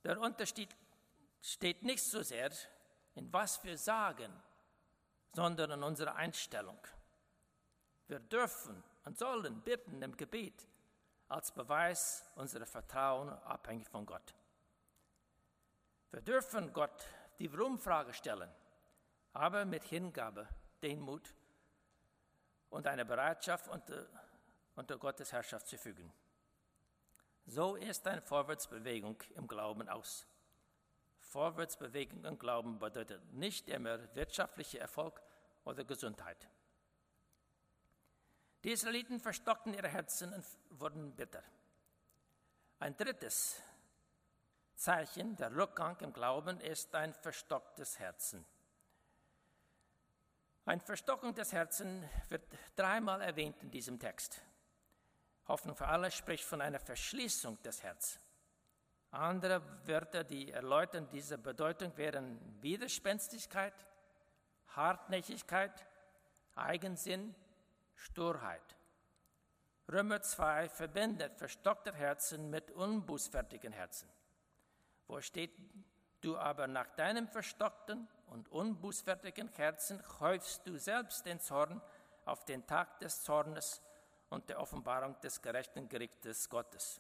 Der 0.03 0.19
Unterschied 0.19 0.69
steht 1.41 1.83
nicht 1.83 2.03
so 2.03 2.21
sehr 2.21 2.51
in 3.15 3.33
was 3.33 3.63
wir 3.63 3.77
sagen, 3.77 4.31
sondern 5.33 5.71
in 5.71 5.83
unserer 5.83 6.15
Einstellung. 6.15 6.77
Wir 8.07 8.19
dürfen 8.19 8.83
und 9.05 9.17
sollen 9.17 9.61
bitten 9.61 10.01
im 10.01 10.15
Gebet 10.15 10.67
als 11.27 11.51
Beweis 11.51 12.23
unserer 12.35 12.65
Vertrauen 12.65 13.29
abhängig 13.29 13.87
von 13.89 14.05
Gott. 14.05 14.33
Wir 16.11 16.21
dürfen 16.21 16.71
Gott 16.73 17.05
die 17.39 17.51
Warum-Frage 17.51 18.13
stellen, 18.13 18.49
aber 19.33 19.65
mit 19.65 19.83
Hingabe, 19.83 20.47
Demut 20.81 21.33
und 22.69 22.87
einer 22.87 23.05
Bereitschaft, 23.05 23.67
unter, 23.67 24.07
unter 24.75 24.97
Gottes 24.97 25.31
Herrschaft 25.31 25.67
zu 25.67 25.77
fügen. 25.77 26.11
So 27.45 27.75
ist 27.75 28.05
eine 28.07 28.21
Vorwärtsbewegung 28.21 29.21
im 29.35 29.47
Glauben 29.47 29.87
aus. 29.87 30.27
Vorwärtsbewegung 31.19 32.25
im 32.25 32.37
Glauben 32.37 32.79
bedeutet 32.79 33.21
nicht 33.33 33.69
immer 33.69 34.13
wirtschaftlicher 34.15 34.79
Erfolg 34.79 35.21
oder 35.63 35.83
Gesundheit. 35.83 36.49
Die 38.63 38.71
Israeliten 38.71 39.19
verstockten 39.19 39.73
ihre 39.73 39.87
Herzen 39.87 40.33
und 40.33 40.45
wurden 40.71 41.15
bitter. 41.15 41.43
Ein 42.79 42.97
drittes 42.97 43.61
Zeichen 44.77 45.35
der 45.35 45.55
Rückgang 45.55 45.97
im 46.01 46.13
Glauben 46.13 46.59
ist 46.61 46.93
ein 46.93 47.13
verstocktes 47.13 47.97
Herzen. 47.97 48.45
Ein 50.65 50.79
Verstockung 50.81 51.33
des 51.33 51.51
Herzens 51.51 52.05
wird 52.29 52.43
dreimal 52.75 53.21
erwähnt 53.21 53.61
in 53.63 53.71
diesem 53.71 53.99
Text. 53.99 54.39
Hoffnung 55.47 55.75
für 55.75 55.87
alle 55.87 56.11
spricht 56.11 56.43
von 56.43 56.61
einer 56.61 56.79
Verschließung 56.79 57.59
des 57.63 57.81
Herzens. 57.81 58.23
Andere 59.09 59.63
Wörter, 59.87 60.23
die 60.23 60.51
erläutern 60.51 61.09
diese 61.09 61.37
Bedeutung, 61.37 61.95
wären 61.97 62.39
Widerspenstigkeit, 62.61 63.73
Hartnäckigkeit, 64.67 65.87
Eigensinn, 66.55 67.33
Sturheit. 67.95 68.75
Römer 69.89 70.21
2 70.21 70.69
verbindet 70.69 71.35
verstockte 71.37 71.93
Herzen 71.93 72.49
mit 72.49 72.69
unbußfertigen 72.71 73.71
Herzen. 73.71 74.09
Wo 75.07 75.21
steht, 75.21 75.57
du 76.21 76.37
aber 76.37 76.67
nach 76.67 76.89
deinem 76.95 77.27
verstockten 77.27 78.07
und 78.27 78.49
unbußfertigen 78.49 79.49
Herzen 79.49 80.03
häufst 80.19 80.67
du 80.67 80.77
selbst 80.77 81.25
den 81.25 81.39
Zorn 81.39 81.81
auf 82.25 82.43
den 82.45 82.65
Tag 82.67 82.99
des 82.99 83.23
Zornes 83.23 83.81
und 84.29 84.49
der 84.49 84.59
Offenbarung 84.59 85.19
des 85.21 85.41
gerechten 85.41 85.87
Gerichtes 85.87 86.49
Gottes. 86.49 86.99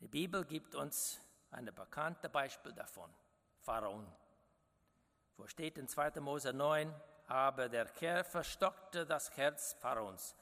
Die 0.00 0.08
Bibel 0.08 0.44
gibt 0.44 0.74
uns 0.74 1.20
ein 1.50 1.66
bekanntes 1.66 2.30
Beispiel 2.32 2.72
davon, 2.72 3.12
Pharaon. 3.60 4.10
Wo 5.36 5.46
steht 5.46 5.76
in 5.76 5.86
2. 5.86 6.20
Mose 6.20 6.52
9, 6.52 6.92
aber 7.26 7.68
der 7.68 7.88
Herr 8.00 8.24
verstockte 8.24 9.04
das 9.04 9.36
Herz 9.36 9.74
Pharaons, 9.74 10.34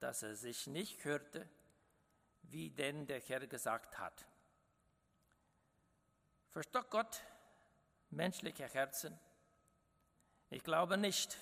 dass 0.00 0.22
er 0.22 0.34
sich 0.34 0.66
nicht 0.66 1.04
hörte, 1.04 1.48
wie 2.42 2.70
denn 2.70 3.06
der 3.06 3.20
Herr 3.20 3.46
gesagt 3.46 3.98
hat. 3.98 4.26
Verstockt 6.56 6.90
Gott 6.90 7.20
menschliche 8.08 8.66
Herzen? 8.66 9.20
Ich 10.48 10.62
glaube 10.62 10.96
nicht. 10.96 11.36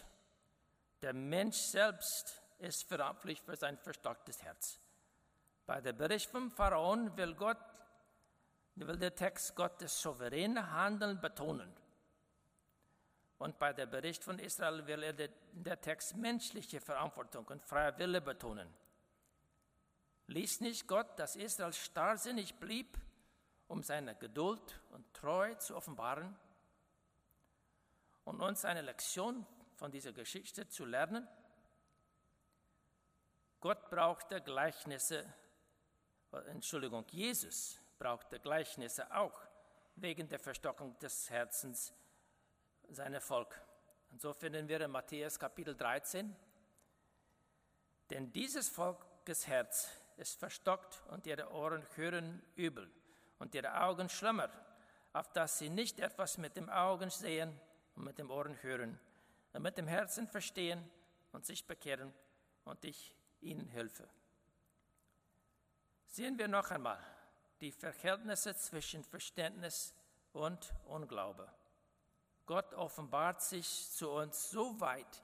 Der 1.03 1.12
Mensch 1.12 1.57
selbst 1.57 2.42
ist 2.59 2.88
verantwortlich 2.88 3.40
für 3.40 3.55
sein 3.55 3.79
verstocktes 3.79 4.42
Herz. 4.42 4.81
Bei 5.66 5.81
der 5.81 5.92
Bericht 5.92 6.29
vom 6.29 6.50
Pharaon 6.50 7.16
will 7.16 7.37
Gott, 7.37 7.61
will 8.74 8.98
der 8.98 9.14
Text 9.14 9.55
Gottes 9.55 10.03
souveräne 10.03 10.72
Handeln 10.72 11.20
betonen. 11.20 11.72
Und 13.38 13.57
bei 13.61 13.72
der 13.72 13.87
Bericht 13.87 14.24
von 14.24 14.40
Israel 14.40 14.85
will 14.88 15.05
er 15.05 15.12
der 15.12 15.81
Text 15.81 16.16
menschliche 16.16 16.81
Verantwortung 16.81 17.46
und 17.46 17.62
freie 17.62 17.96
Wille 17.98 18.20
betonen. 18.20 18.68
Ließ 20.27 20.61
nicht 20.61 20.88
Gott, 20.88 21.16
dass 21.20 21.37
Israel 21.37 21.72
starrsinnig 21.72 22.57
blieb, 22.57 22.98
um 23.68 23.83
seine 23.83 24.14
Geduld 24.16 24.81
und 24.90 25.12
Treue 25.14 25.57
zu 25.59 25.77
offenbaren 25.77 26.37
und 28.24 28.40
uns 28.40 28.64
eine 28.64 28.83
Lektion 28.83 29.46
von 29.77 29.90
dieser 29.90 30.12
Geschichte 30.12 30.68
zu 30.68 30.85
lernen? 30.85 31.27
Gott 33.61 33.88
brauchte 33.90 34.40
Gleichnisse, 34.42 35.33
Entschuldigung, 36.48 37.07
Jesus 37.11 37.81
brauchte 37.98 38.38
Gleichnisse 38.38 39.11
auch 39.14 39.40
wegen 39.96 40.29
der 40.29 40.38
Verstockung 40.38 40.98
des 40.98 41.31
Herzens 41.31 41.94
seiner 42.88 43.20
Volk. 43.20 43.59
Und 44.11 44.20
so 44.20 44.33
finden 44.35 44.68
wir 44.68 44.81
in 44.81 44.90
Matthäus 44.90 45.38
Kapitel 45.38 45.74
13, 45.74 46.37
denn 48.11 48.33
dieses 48.33 48.68
Volkes 48.68 49.46
Herz 49.46 49.88
ist 50.16 50.38
verstockt 50.38 51.03
und 51.09 51.27
ihre 51.27 51.50
Ohren 51.50 51.85
hören 51.96 52.42
übel 52.55 52.90
und 53.44 53.54
ihre 53.54 53.78
Augen 53.78 54.09
schlimmer, 54.09 54.48
auf 55.12 55.30
dass 55.35 55.59
sie 55.59 55.68
nicht 55.68 56.00
etwas 56.00 56.38
mit 56.38 56.57
den 56.57 56.70
Augen 56.70 57.11
sehen 57.11 57.61
und 57.94 58.04
mit 58.04 58.16
den 58.16 58.30
Ohren 58.30 58.57
hören 58.62 58.98
und 59.52 59.62
mit 59.62 59.76
dem 59.76 59.87
Herzen 59.87 60.26
verstehen 60.26 60.90
und 61.30 61.44
sich 61.44 61.66
bekehren 61.66 62.14
und 62.64 62.83
ich 62.87 63.14
ihnen 63.42 63.68
helfe. 63.68 64.09
Sehen 66.07 66.38
wir 66.38 66.48
noch 66.48 66.70
einmal 66.70 66.98
die 67.61 67.70
Verhältnisse 67.70 68.57
zwischen 68.57 69.04
Verständnis 69.04 69.94
und 70.33 70.74
Unglaube. 70.87 71.46
Gott 72.46 72.72
offenbart 72.72 73.42
sich 73.42 73.90
zu 73.90 74.11
uns 74.11 74.48
so 74.48 74.80
weit, 74.80 75.22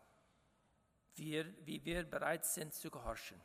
wie, 1.14 1.42
wir 1.87 2.04
bereit 2.04 2.44
sind 2.44 2.74
zu 2.74 2.90
gehorchen. 2.90 3.40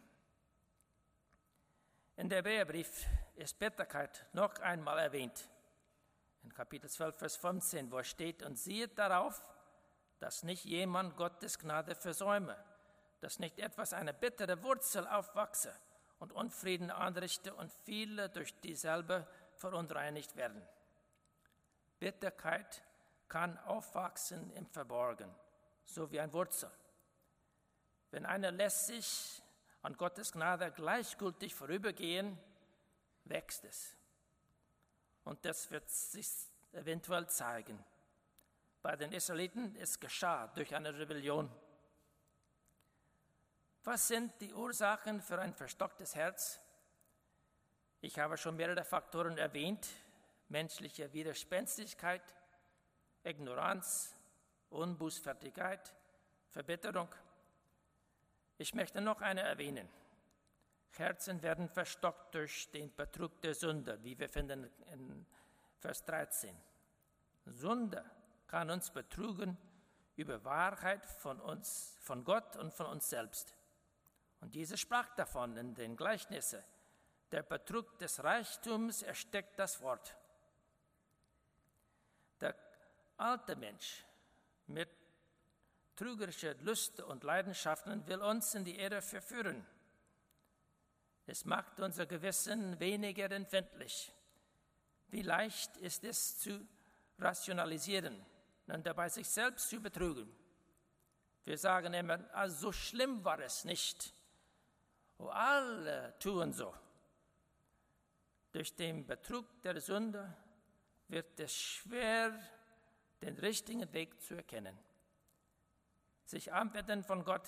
In 2.18 2.28
der 2.28 2.40
Hebräerbrief 2.40 3.08
ist 3.36 3.60
Bitterkeit 3.60 4.26
noch 4.34 4.56
einmal 4.60 5.00
erwähnt. 5.00 5.50
In 6.44 6.54
Kapitel 6.54 6.90
12, 6.90 7.18
Vers 7.18 7.36
15, 7.38 7.92
wo 7.92 8.02
steht, 8.04 8.44
und 8.44 8.58
sieht 8.58 8.98
darauf, 8.98 9.42
dass 10.20 10.44
nicht 10.44 10.64
jemand 10.66 11.18
Gottes 11.18 11.60
Gnade 11.60 11.96
versäume, 11.96 12.56
dass 13.20 13.40
nicht 13.40 13.60
etwas 13.60 13.94
eine 13.94 14.14
bittere 14.14 14.62
Wurzel 14.64 15.08
aufwachse 15.08 15.74
und 16.20 16.34
Unfrieden 16.34 16.92
anrichte 16.92 17.54
und 17.54 17.72
viele 17.84 18.30
durch 18.30 18.60
dieselbe 18.62 19.28
verunreinigt 19.56 20.36
werden. 20.36 20.66
Bitterkeit 22.00 22.84
kann 23.28 23.58
aufwachsen 23.60 24.52
im 24.52 24.68
Verborgen, 24.68 25.34
so 25.86 26.12
wie 26.12 26.20
ein 26.20 26.32
Wurzel. 26.34 26.72
Wenn 28.12 28.26
einer 28.26 28.52
lässt 28.52 28.88
sich 28.88 29.42
an 29.82 29.98
Gottes 29.98 30.32
Gnade 30.32 30.72
gleichgültig 30.72 31.54
vorübergehen, 31.54 32.38
wächst 33.26 33.66
es. 33.66 33.96
Und 35.24 35.44
das 35.46 35.70
wird 35.72 35.90
sich 35.90 36.30
eventuell 36.72 37.28
zeigen. 37.28 37.84
Bei 38.82 38.96
den 38.96 39.12
Israeliten 39.12 39.76
es 39.78 40.00
geschah 40.00 40.48
durch 40.48 40.76
eine 40.76 40.98
Rebellion. 40.98 41.50
Was 43.84 44.08
sind 44.08 44.40
die 44.42 44.54
Ursachen 44.54 45.22
für 45.22 45.40
ein 45.40 45.54
verstocktes 45.54 46.16
Herz? 46.16 46.60
Ich 48.02 48.20
habe 48.20 48.38
schon 48.38 48.56
mehrere 48.56 48.84
Faktoren 48.84 49.38
erwähnt. 49.38 49.88
Menschliche 50.48 51.12
Widerspenstigkeit, 51.12 52.22
Ignoranz, 53.24 54.16
Unbußfertigkeit, 54.70 55.94
Verbitterung. 56.50 57.10
Ich 58.60 58.76
möchte 58.76 59.02
noch 59.02 59.22
eine 59.22 59.42
erwähnen. 59.42 59.90
Herzen 61.00 61.42
werden 61.42 61.70
verstockt 61.70 62.36
durch 62.36 62.70
den 62.72 62.94
Betrug 62.96 63.42
der 63.42 63.54
Sünde, 63.54 64.02
wie 64.04 64.18
wir 64.18 64.30
finden 64.30 64.70
in 64.92 65.26
Vers 65.80 66.04
13. 66.06 66.56
Sünde 67.46 68.04
kann 68.48 68.70
uns 68.70 68.90
betrügen 68.90 69.58
über 70.16 70.44
Wahrheit 70.44 71.06
von 71.06 71.40
uns, 71.42 71.98
von 72.02 72.24
Gott 72.24 72.56
und 72.56 72.74
von 72.74 72.88
uns 72.88 73.10
selbst. 73.10 73.56
Und 74.42 74.56
diese 74.56 74.78
sprach 74.78 75.10
davon 75.16 75.58
in 75.58 75.76
den 75.76 75.96
Gleichnissen. 75.96 76.64
Der 77.32 77.44
Betrug 77.44 77.98
des 78.00 78.24
Reichtums 78.24 79.02
ersteckt 79.02 79.60
das 79.60 79.82
Wort. 79.82 80.16
Der 82.40 82.56
alte 83.18 83.56
Mensch 83.56 84.06
mit 84.68 84.90
trügerischen 85.96 86.60
Lüste 86.64 87.06
und 87.06 87.24
Leidenschaften 87.24 88.06
will 88.08 88.22
uns 88.22 88.54
in 88.56 88.64
die 88.64 88.78
Erde 88.78 89.02
verführen. 89.02 89.66
Es 91.28 91.46
macht 91.46 91.80
unser 91.80 92.06
Gewissen 92.06 92.80
weniger 92.80 93.32
empfindlich. 93.32 94.14
Wie 95.08 95.22
leicht 95.22 95.76
ist 95.78 96.04
es 96.04 96.40
zu 96.40 96.68
rationalisieren 97.18 98.24
und 98.68 98.86
dabei 98.86 99.10
sich 99.10 99.28
selbst 99.28 99.70
zu 99.70 99.82
betrügen. 99.82 100.30
Wir 101.46 101.58
sagen 101.58 101.94
immer, 101.94 102.20
also 102.34 102.68
so 102.68 102.72
schlimm 102.72 103.24
war 103.24 103.40
es 103.40 103.66
nicht. 103.66 104.14
Oh, 105.18 105.28
alle 105.28 106.18
tun 106.20 106.52
so. 106.52 106.74
Durch 108.52 108.76
den 108.76 109.06
Betrug 109.06 109.46
der 109.62 109.80
Sünde 109.80 110.36
wird 111.08 111.40
es 111.40 111.56
schwer, 111.56 112.38
den 113.22 113.38
richtigen 113.38 113.92
Weg 113.94 114.22
zu 114.22 114.36
erkennen. 114.36 114.78
Sich 116.26 116.52
anwenden 116.52 117.04
von 117.04 117.24
Gott 117.24 117.48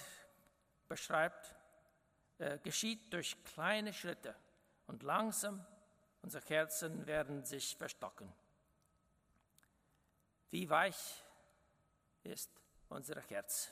beschreibt, 0.87 1.56
äh, 2.39 2.59
geschieht 2.59 3.11
durch 3.13 3.41
kleine 3.43 3.93
Schritte 3.93 4.35
und 4.85 5.03
langsam 5.03 5.65
unsere 6.21 6.45
Herzen 6.45 7.07
werden 7.07 7.43
sich 7.43 7.75
verstocken. 7.75 8.31
Wie 10.49 10.69
weich 10.69 11.23
ist 12.23 12.51
unser 12.89 13.21
Herz? 13.21 13.71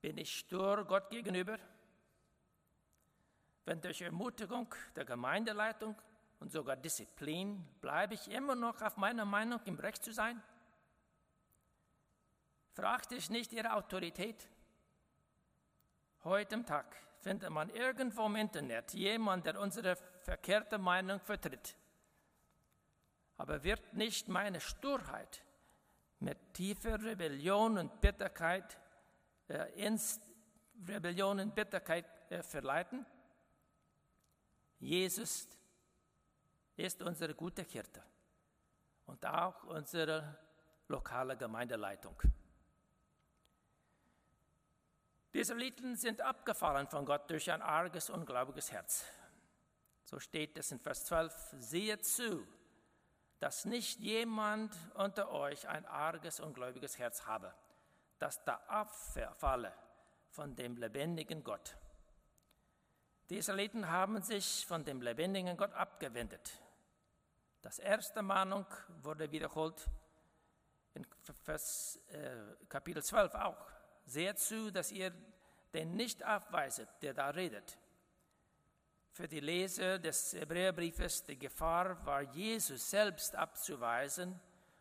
Bin 0.00 0.18
ich 0.18 0.38
stur 0.38 0.84
Gott 0.84 1.10
gegenüber? 1.10 1.58
Wenn 3.64 3.80
durch 3.80 4.02
Ermutigung 4.02 4.74
der 4.94 5.04
Gemeindeleitung 5.04 5.96
und 6.40 6.52
sogar 6.52 6.76
Disziplin 6.76 7.66
bleibe 7.80 8.14
ich 8.14 8.28
immer 8.28 8.54
noch 8.54 8.82
auf 8.82 8.96
meiner 8.96 9.24
Meinung 9.24 9.60
im 9.64 9.78
Recht 9.78 10.04
zu 10.04 10.12
sein? 10.12 10.42
Verachte 12.74 13.14
ich 13.14 13.30
nicht 13.30 13.52
ihre 13.52 13.72
Autorität? 13.72 14.48
Heute 16.24 16.64
Tag 16.64 16.86
findet 17.20 17.50
man 17.50 17.68
irgendwo 17.68 18.24
im 18.24 18.36
Internet 18.36 18.94
jemand, 18.94 19.44
der 19.44 19.60
unsere 19.60 19.94
verkehrte 20.22 20.78
Meinung 20.78 21.20
vertritt. 21.20 21.76
Aber 23.36 23.62
wird 23.62 23.92
nicht 23.92 24.26
meine 24.28 24.58
Sturheit 24.58 25.42
mit 26.20 26.54
tiefer 26.54 27.02
Rebellion 27.02 27.76
und 27.76 28.00
Bitterkeit 28.00 28.78
äh, 29.48 29.70
ins 29.74 30.18
Rebellion 30.88 31.40
und 31.40 31.54
Bitterkeit 31.54 32.06
äh, 32.30 32.42
verleiten? 32.42 33.04
Jesus 34.78 35.46
ist 36.74 37.02
unsere 37.02 37.34
gute 37.34 37.64
Hirte 37.64 38.02
und 39.04 39.26
auch 39.26 39.64
unsere 39.64 40.38
lokale 40.88 41.36
Gemeindeleitung. 41.36 42.16
Die 45.34 45.40
Israeliten 45.40 45.96
sind 45.96 46.22
abgefallen 46.22 46.86
von 46.86 47.04
Gott 47.04 47.28
durch 47.28 47.50
ein 47.50 47.60
arges, 47.60 48.08
ungläubiges 48.08 48.70
Herz. 48.70 49.04
So 50.04 50.20
steht 50.20 50.56
es 50.56 50.70
in 50.70 50.78
Vers 50.78 51.06
12, 51.06 51.56
siehe 51.58 51.98
zu, 51.98 52.46
dass 53.40 53.64
nicht 53.64 53.98
jemand 53.98 54.72
unter 54.94 55.32
euch 55.32 55.66
ein 55.66 55.86
arges, 55.86 56.38
ungläubiges 56.38 56.98
Herz 56.98 57.26
habe, 57.26 57.52
das 58.20 58.44
da 58.44 58.62
abfalle 58.68 59.74
von 60.30 60.54
dem 60.54 60.76
lebendigen 60.76 61.42
Gott. 61.42 61.76
Die 63.28 63.38
Israeliten 63.38 63.90
haben 63.90 64.22
sich 64.22 64.64
von 64.64 64.84
dem 64.84 65.02
lebendigen 65.02 65.56
Gott 65.56 65.72
abgewendet. 65.72 66.62
Das 67.60 67.80
erste 67.80 68.22
Mahnung 68.22 68.66
wurde 69.02 69.32
wiederholt 69.32 69.90
in 70.92 71.04
Vers, 71.42 71.98
äh, 72.12 72.36
Kapitel 72.68 73.02
12 73.02 73.34
auch. 73.34 73.73
Seht 74.06 74.38
zu, 74.38 74.70
dass 74.70 74.92
ihr 74.92 75.12
den 75.72 75.96
nicht 75.96 76.22
abweiset, 76.22 76.88
der 77.02 77.14
da 77.14 77.30
redet. 77.30 77.78
Für 79.10 79.28
die 79.28 79.40
Leser 79.40 79.98
des 79.98 80.32
Hebräerbriefes 80.32 81.24
die 81.24 81.38
Gefahr 81.38 82.04
war, 82.04 82.22
Jesus 82.22 82.90
selbst 82.90 83.34
abzuweisen 83.36 84.40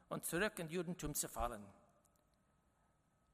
und 0.09 0.25
zurück 0.25 0.57
in 0.59 0.69
Judentum 0.69 1.13
zu 1.13 1.27
fallen. 1.27 1.63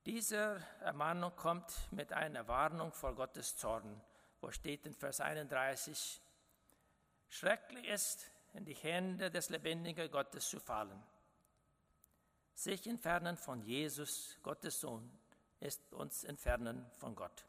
Diese 0.06 0.64
Ermahnung 0.80 1.36
kommt 1.36 1.74
mit 1.92 2.14
einer 2.14 2.48
Warnung 2.48 2.92
vor 2.94 3.16
Gottes 3.16 3.58
Zorn, 3.58 4.02
wo 4.42 4.52
steht 4.52 4.86
in 4.86 4.94
Vers 4.94 5.20
31, 5.22 6.22
schrecklich 7.28 7.86
ist, 7.88 8.32
in 8.54 8.66
die 8.66 8.74
Hände 8.74 9.30
des 9.30 9.50
lebendigen 9.50 10.10
Gottes 10.10 10.50
zu 10.50 10.60
fallen. 10.60 11.04
Sich 12.54 12.88
entfernen 12.88 13.38
von 13.38 13.62
Jesus, 13.62 14.38
Gottes 14.42 14.80
Sohn, 14.80 15.10
ist 15.60 15.94
uns 15.94 16.24
entfernen 16.24 16.90
von 16.98 17.16
Gott. 17.16 17.46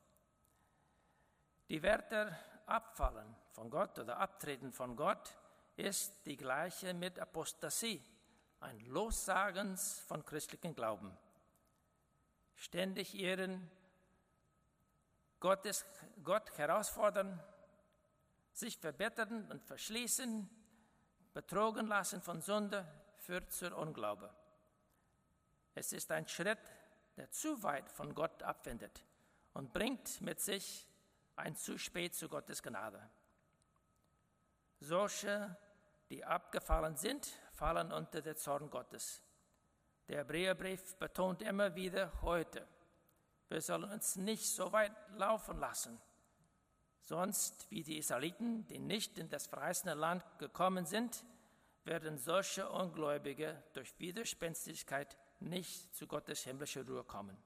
Die 1.69 1.83
Wörter 1.83 2.37
abfallen 2.67 3.37
von 3.53 3.71
Gott 3.71 3.99
oder 3.99 4.19
abtreten 4.19 4.73
von 4.73 4.97
Gott 4.97 5.37
ist 5.77 6.27
die 6.27 6.37
gleiche 6.37 6.95
mit 6.95 7.19
Apostasie, 7.19 8.03
ein 8.61 8.81
Lossagens 8.81 10.01
von 10.01 10.25
christlichem 10.25 10.75
Glauben. 10.75 11.17
Ständig 12.55 13.15
ihren 13.15 13.71
Gottes, 15.39 15.87
Gott 16.23 16.59
herausfordern, 16.59 17.43
sich 18.53 18.77
verbessern 18.77 19.51
und 19.51 19.65
verschließen, 19.65 20.51
betrogen 21.33 21.87
lassen 21.87 22.21
von 22.21 22.43
Sünde, 22.43 22.87
führt 23.17 23.51
zur 23.51 23.77
Unglaube. 23.79 24.29
Es 25.75 25.93
ist 25.93 26.11
ein 26.11 26.29
Schritt, 26.29 26.59
der 27.21 27.31
zu 27.31 27.63
weit 27.63 27.93
von 27.93 28.15
Gott 28.15 28.43
abwendet 28.43 29.05
und 29.53 29.75
bringt 29.75 30.23
mit 30.23 30.41
sich 30.41 30.89
ein 31.37 31.55
zu 31.55 31.77
spät 31.77 32.15
zu 32.15 32.31
Gottes 32.31 32.63
Gnade. 32.63 33.11
Solche, 34.79 35.55
die 36.09 36.25
abgefallen 36.25 36.97
sind, 36.97 37.29
fallen 37.53 37.93
unter 37.93 38.23
den 38.23 38.37
Zorn 38.37 38.71
Gottes. 38.71 39.23
Der 40.09 40.21
Hebräerbrief 40.21 40.97
betont 40.97 41.43
immer 41.43 41.75
wieder 41.75 42.23
heute, 42.23 42.67
wir 43.51 43.61
sollen 43.61 43.91
uns 43.93 44.17
nicht 44.17 44.49
so 44.49 44.73
weit 44.73 44.97
laufen 45.11 45.59
lassen, 45.59 46.01
sonst 47.03 47.71
wie 47.71 47.83
die 47.83 47.99
Israeliten, 47.99 48.67
die 48.69 48.79
nicht 48.79 49.19
in 49.19 49.29
das 49.29 49.47
verheißene 49.47 49.93
Land 49.93 50.25
gekommen 50.39 50.87
sind, 50.87 51.23
werden 51.85 52.17
solche 52.17 52.71
Ungläubige 52.71 53.63
durch 53.75 53.99
Widerspenstigkeit 53.99 55.19
nicht 55.41 55.95
zu 55.95 56.07
Gottes 56.07 56.45
himmlischer 56.45 56.87
Ruhe 56.87 57.05
kommen. 57.05 57.37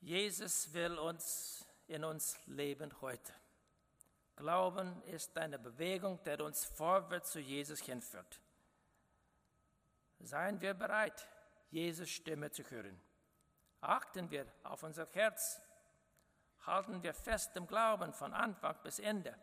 Jesus 0.00 0.72
will 0.72 0.98
uns 0.98 1.66
in 1.86 2.04
uns 2.04 2.38
leben 2.46 3.00
heute. 3.00 3.32
Glauben 4.36 5.02
ist 5.04 5.36
eine 5.38 5.58
Bewegung, 5.58 6.22
der 6.24 6.40
uns 6.40 6.64
vorwärts 6.64 7.30
zu 7.30 7.40
Jesus 7.40 7.80
hinführt. 7.80 8.40
Seien 10.18 10.60
wir 10.60 10.74
bereit, 10.74 11.28
Jesus 11.70 12.10
Stimme 12.10 12.50
zu 12.50 12.62
hören. 12.64 13.00
Achten 13.80 14.30
wir 14.30 14.46
auf 14.62 14.82
unser 14.82 15.06
Herz. 15.12 15.60
Halten 16.66 17.02
wir 17.02 17.14
fest 17.14 17.56
im 17.56 17.66
Glauben 17.66 18.12
von 18.12 18.32
Anfang 18.32 18.76
bis 18.82 18.98
Ende. 18.98 19.36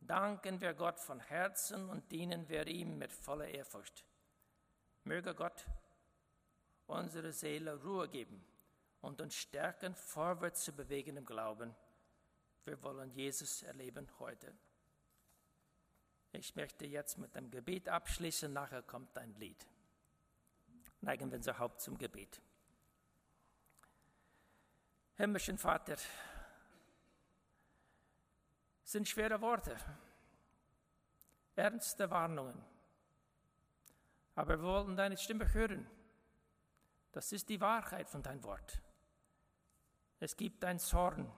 Danken 0.00 0.60
wir 0.60 0.74
Gott 0.74 0.98
von 1.00 1.20
Herzen 1.20 1.88
und 1.88 2.10
dienen 2.10 2.48
wir 2.48 2.66
ihm 2.66 2.98
mit 2.98 3.12
voller 3.12 3.48
Ehrfurcht. 3.48 4.04
Möge 5.04 5.34
Gott 5.34 5.66
unsere 6.86 7.32
Seele 7.32 7.82
Ruhe 7.82 8.08
geben 8.08 8.44
und 9.00 9.20
uns 9.20 9.34
stärken, 9.34 9.94
vorwärts 9.94 10.64
zu 10.64 10.72
bewegen 10.72 11.16
im 11.16 11.24
Glauben. 11.24 11.74
Wir 12.64 12.82
wollen 12.82 13.10
Jesus 13.10 13.62
erleben 13.62 14.08
heute. 14.18 14.54
Ich 16.32 16.56
möchte 16.56 16.86
jetzt 16.86 17.18
mit 17.18 17.36
dem 17.36 17.50
Gebet 17.50 17.88
abschließen, 17.88 18.52
nachher 18.52 18.82
kommt 18.82 19.16
ein 19.18 19.34
Lied. 19.34 19.66
Neigen 21.00 21.30
wir 21.30 21.36
unser 21.36 21.58
Haupt 21.58 21.80
zum 21.80 21.98
Gebet. 21.98 22.40
Himmlischen 25.16 25.58
Vater, 25.58 25.96
sind 28.82 29.08
schwere 29.08 29.40
Worte, 29.40 29.76
ernste 31.54 32.10
Warnungen 32.10 32.73
aber 34.34 34.58
wir 34.58 34.64
wollen 34.64 34.96
deine 34.96 35.16
Stimme 35.16 35.52
hören. 35.52 35.88
Das 37.12 37.32
ist 37.32 37.48
die 37.48 37.60
Wahrheit 37.60 38.08
von 38.08 38.22
dein 38.22 38.42
Wort. 38.42 38.80
Es 40.18 40.36
gibt 40.36 40.64
ein 40.64 40.78
Zorn, 40.78 41.30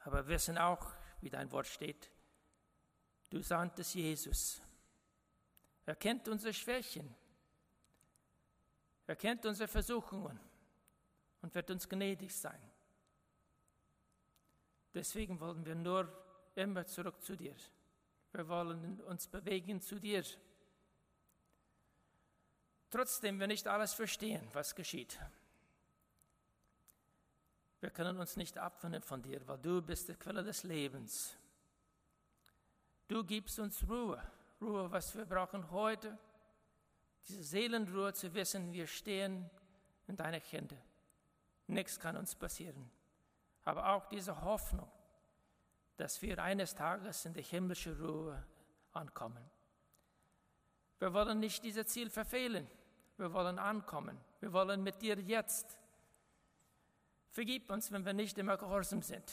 aber 0.00 0.26
wir 0.26 0.34
wissen 0.34 0.56
auch, 0.56 0.94
wie 1.20 1.30
dein 1.30 1.50
Wort 1.52 1.66
steht. 1.66 2.10
Du 3.28 3.42
sandtest 3.42 3.94
Jesus. 3.94 4.62
Er 5.84 5.96
kennt 5.96 6.28
unsere 6.28 6.54
Schwächen. 6.54 7.14
Er 9.06 9.16
kennt 9.16 9.44
unsere 9.46 9.68
Versuchungen 9.68 10.38
und 11.42 11.54
wird 11.54 11.70
uns 11.70 11.88
gnädig 11.88 12.34
sein. 12.34 12.60
Deswegen 14.94 15.38
wollen 15.38 15.64
wir 15.64 15.74
nur 15.74 16.10
immer 16.54 16.86
zurück 16.86 17.22
zu 17.22 17.36
dir. 17.36 17.54
Wir 18.32 18.48
wollen 18.48 19.00
uns 19.02 19.28
bewegen 19.28 19.80
zu 19.80 20.00
dir 20.00 20.24
Trotzdem 22.90 23.40
wir 23.40 23.46
nicht 23.46 23.66
alles 23.66 23.94
verstehen, 23.94 24.48
was 24.52 24.74
geschieht. 24.74 25.18
Wir 27.80 27.90
können 27.90 28.18
uns 28.18 28.36
nicht 28.36 28.58
abwenden 28.58 29.02
von 29.02 29.22
dir, 29.22 29.46
weil 29.46 29.58
du 29.58 29.82
bist 29.82 30.08
die 30.08 30.14
Quelle 30.14 30.42
des 30.42 30.62
Lebens. 30.62 31.36
Du 33.08 33.22
gibst 33.24 33.58
uns 33.58 33.86
Ruhe, 33.88 34.20
Ruhe, 34.60 34.90
was 34.90 35.14
wir 35.16 35.26
brauchen 35.26 35.70
heute, 35.70 36.18
diese 37.28 37.42
Seelenruhe 37.42 38.12
zu 38.14 38.32
wissen, 38.34 38.72
wir 38.72 38.86
stehen 38.86 39.50
in 40.06 40.16
deiner 40.16 40.38
Hände. 40.38 40.76
Nichts 41.66 41.98
kann 41.98 42.16
uns 42.16 42.34
passieren. 42.34 42.90
Aber 43.64 43.90
auch 43.90 44.06
diese 44.06 44.40
Hoffnung, 44.42 44.90
dass 45.96 46.22
wir 46.22 46.42
eines 46.42 46.74
Tages 46.74 47.24
in 47.24 47.34
die 47.34 47.42
himmlische 47.42 47.98
Ruhe 47.98 48.44
ankommen. 48.92 49.50
Wir 50.98 51.12
wollen 51.12 51.40
nicht 51.40 51.62
dieses 51.62 51.86
Ziel 51.88 52.10
verfehlen. 52.10 52.66
Wir 53.16 53.32
wollen 53.32 53.58
ankommen. 53.58 54.18
Wir 54.40 54.52
wollen 54.52 54.82
mit 54.82 55.00
dir 55.02 55.18
jetzt 55.20 55.78
Vergib 57.36 57.70
uns, 57.70 57.92
wenn 57.92 58.02
wir 58.06 58.14
nicht 58.14 58.38
immer 58.38 58.56
gehorsam 58.56 59.02
sind. 59.02 59.30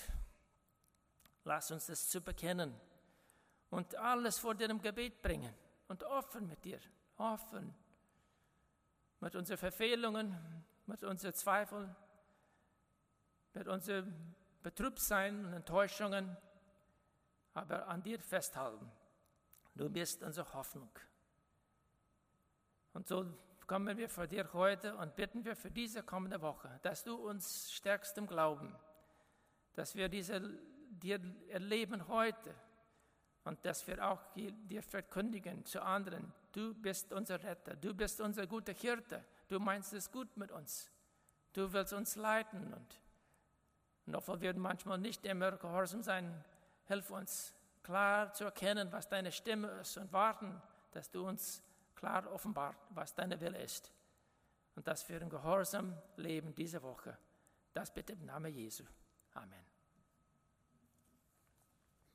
Lass 1.45 1.71
uns 1.71 1.85
das 1.85 2.09
zu 2.09 2.19
bekennen 2.19 2.77
und 3.69 3.95
alles 3.95 4.39
vor 4.39 4.55
dir 4.55 4.69
im 4.69 4.81
Gebet 4.81 5.21
bringen 5.21 5.53
und 5.87 6.03
offen 6.03 6.45
mit 6.45 6.65
dir, 6.65 6.81
offen 7.15 7.73
mit 9.21 9.37
unseren 9.37 9.57
Verfehlungen, 9.57 10.35
mit 10.85 11.01
unseren 11.05 11.33
Zweifeln, 11.33 11.95
mit 13.53 13.69
unseren 13.69 14.35
Betrübsein 14.61 15.45
und 15.45 15.53
Enttäuschungen, 15.53 16.35
aber 17.53 17.87
an 17.87 18.03
dir 18.03 18.19
festhalten. 18.19 18.91
Du 19.75 19.89
bist 19.89 20.23
unsere 20.23 20.53
Hoffnung. 20.53 20.89
Und 22.93 23.07
so 23.07 23.25
kommen 23.67 23.97
wir 23.97 24.09
vor 24.09 24.27
dir 24.27 24.51
heute 24.53 24.95
und 24.97 25.15
bitten 25.15 25.43
wir 25.43 25.55
für 25.55 25.71
diese 25.71 26.03
kommende 26.03 26.41
Woche, 26.41 26.79
dass 26.83 27.03
du 27.03 27.15
uns 27.15 27.71
stärkst 27.71 28.17
im 28.17 28.27
Glauben, 28.27 28.75
dass 29.73 29.95
wir 29.95 30.09
diese 30.09 30.41
dir 30.89 31.19
erleben 31.49 32.07
heute 32.07 32.53
und 33.45 33.63
dass 33.65 33.85
wir 33.87 34.05
auch 34.07 34.21
dir 34.35 34.83
verkündigen 34.83 35.65
zu 35.65 35.81
anderen, 35.81 36.31
du 36.51 36.73
bist 36.75 37.11
unser 37.11 37.41
Retter, 37.43 37.75
du 37.75 37.93
bist 37.93 38.21
unser 38.21 38.45
guter 38.45 38.73
Hirte, 38.73 39.23
du 39.47 39.59
meinst 39.59 39.93
es 39.93 40.11
gut 40.11 40.37
mit 40.37 40.51
uns, 40.51 40.91
du 41.53 41.71
willst 41.73 41.93
uns 41.93 42.15
leiten 42.15 42.73
und, 42.73 43.01
und 44.05 44.15
obwohl 44.15 44.39
wir 44.39 44.53
manchmal 44.53 44.99
nicht 44.99 45.25
immer 45.25 45.53
gehorsam 45.53 46.03
sein, 46.03 46.43
hilf 46.85 47.09
uns 47.09 47.53
klar 47.81 48.31
zu 48.33 48.45
erkennen, 48.45 48.91
was 48.91 49.09
deine 49.09 49.31
Stimme 49.31 49.69
ist 49.81 49.97
und 49.97 50.13
warten, 50.13 50.61
dass 50.91 51.09
du 51.09 51.27
uns 51.27 51.63
klar 52.03 52.29
offenbart, 52.33 52.75
was 52.89 53.15
deine 53.15 53.39
Wille 53.39 53.59
ist. 53.59 53.89
Und 54.75 54.87
dass 54.87 55.07
wir 55.07 55.21
im 55.21 55.29
Gehorsam 55.29 55.97
leben 56.17 56.53
diese 56.53 56.81
Woche. 56.81 57.17
Das 57.71 57.93
bitte 57.93 58.11
im 58.11 58.25
Namen 58.25 58.53
Jesu. 58.53 58.83
Amen. 59.33 59.72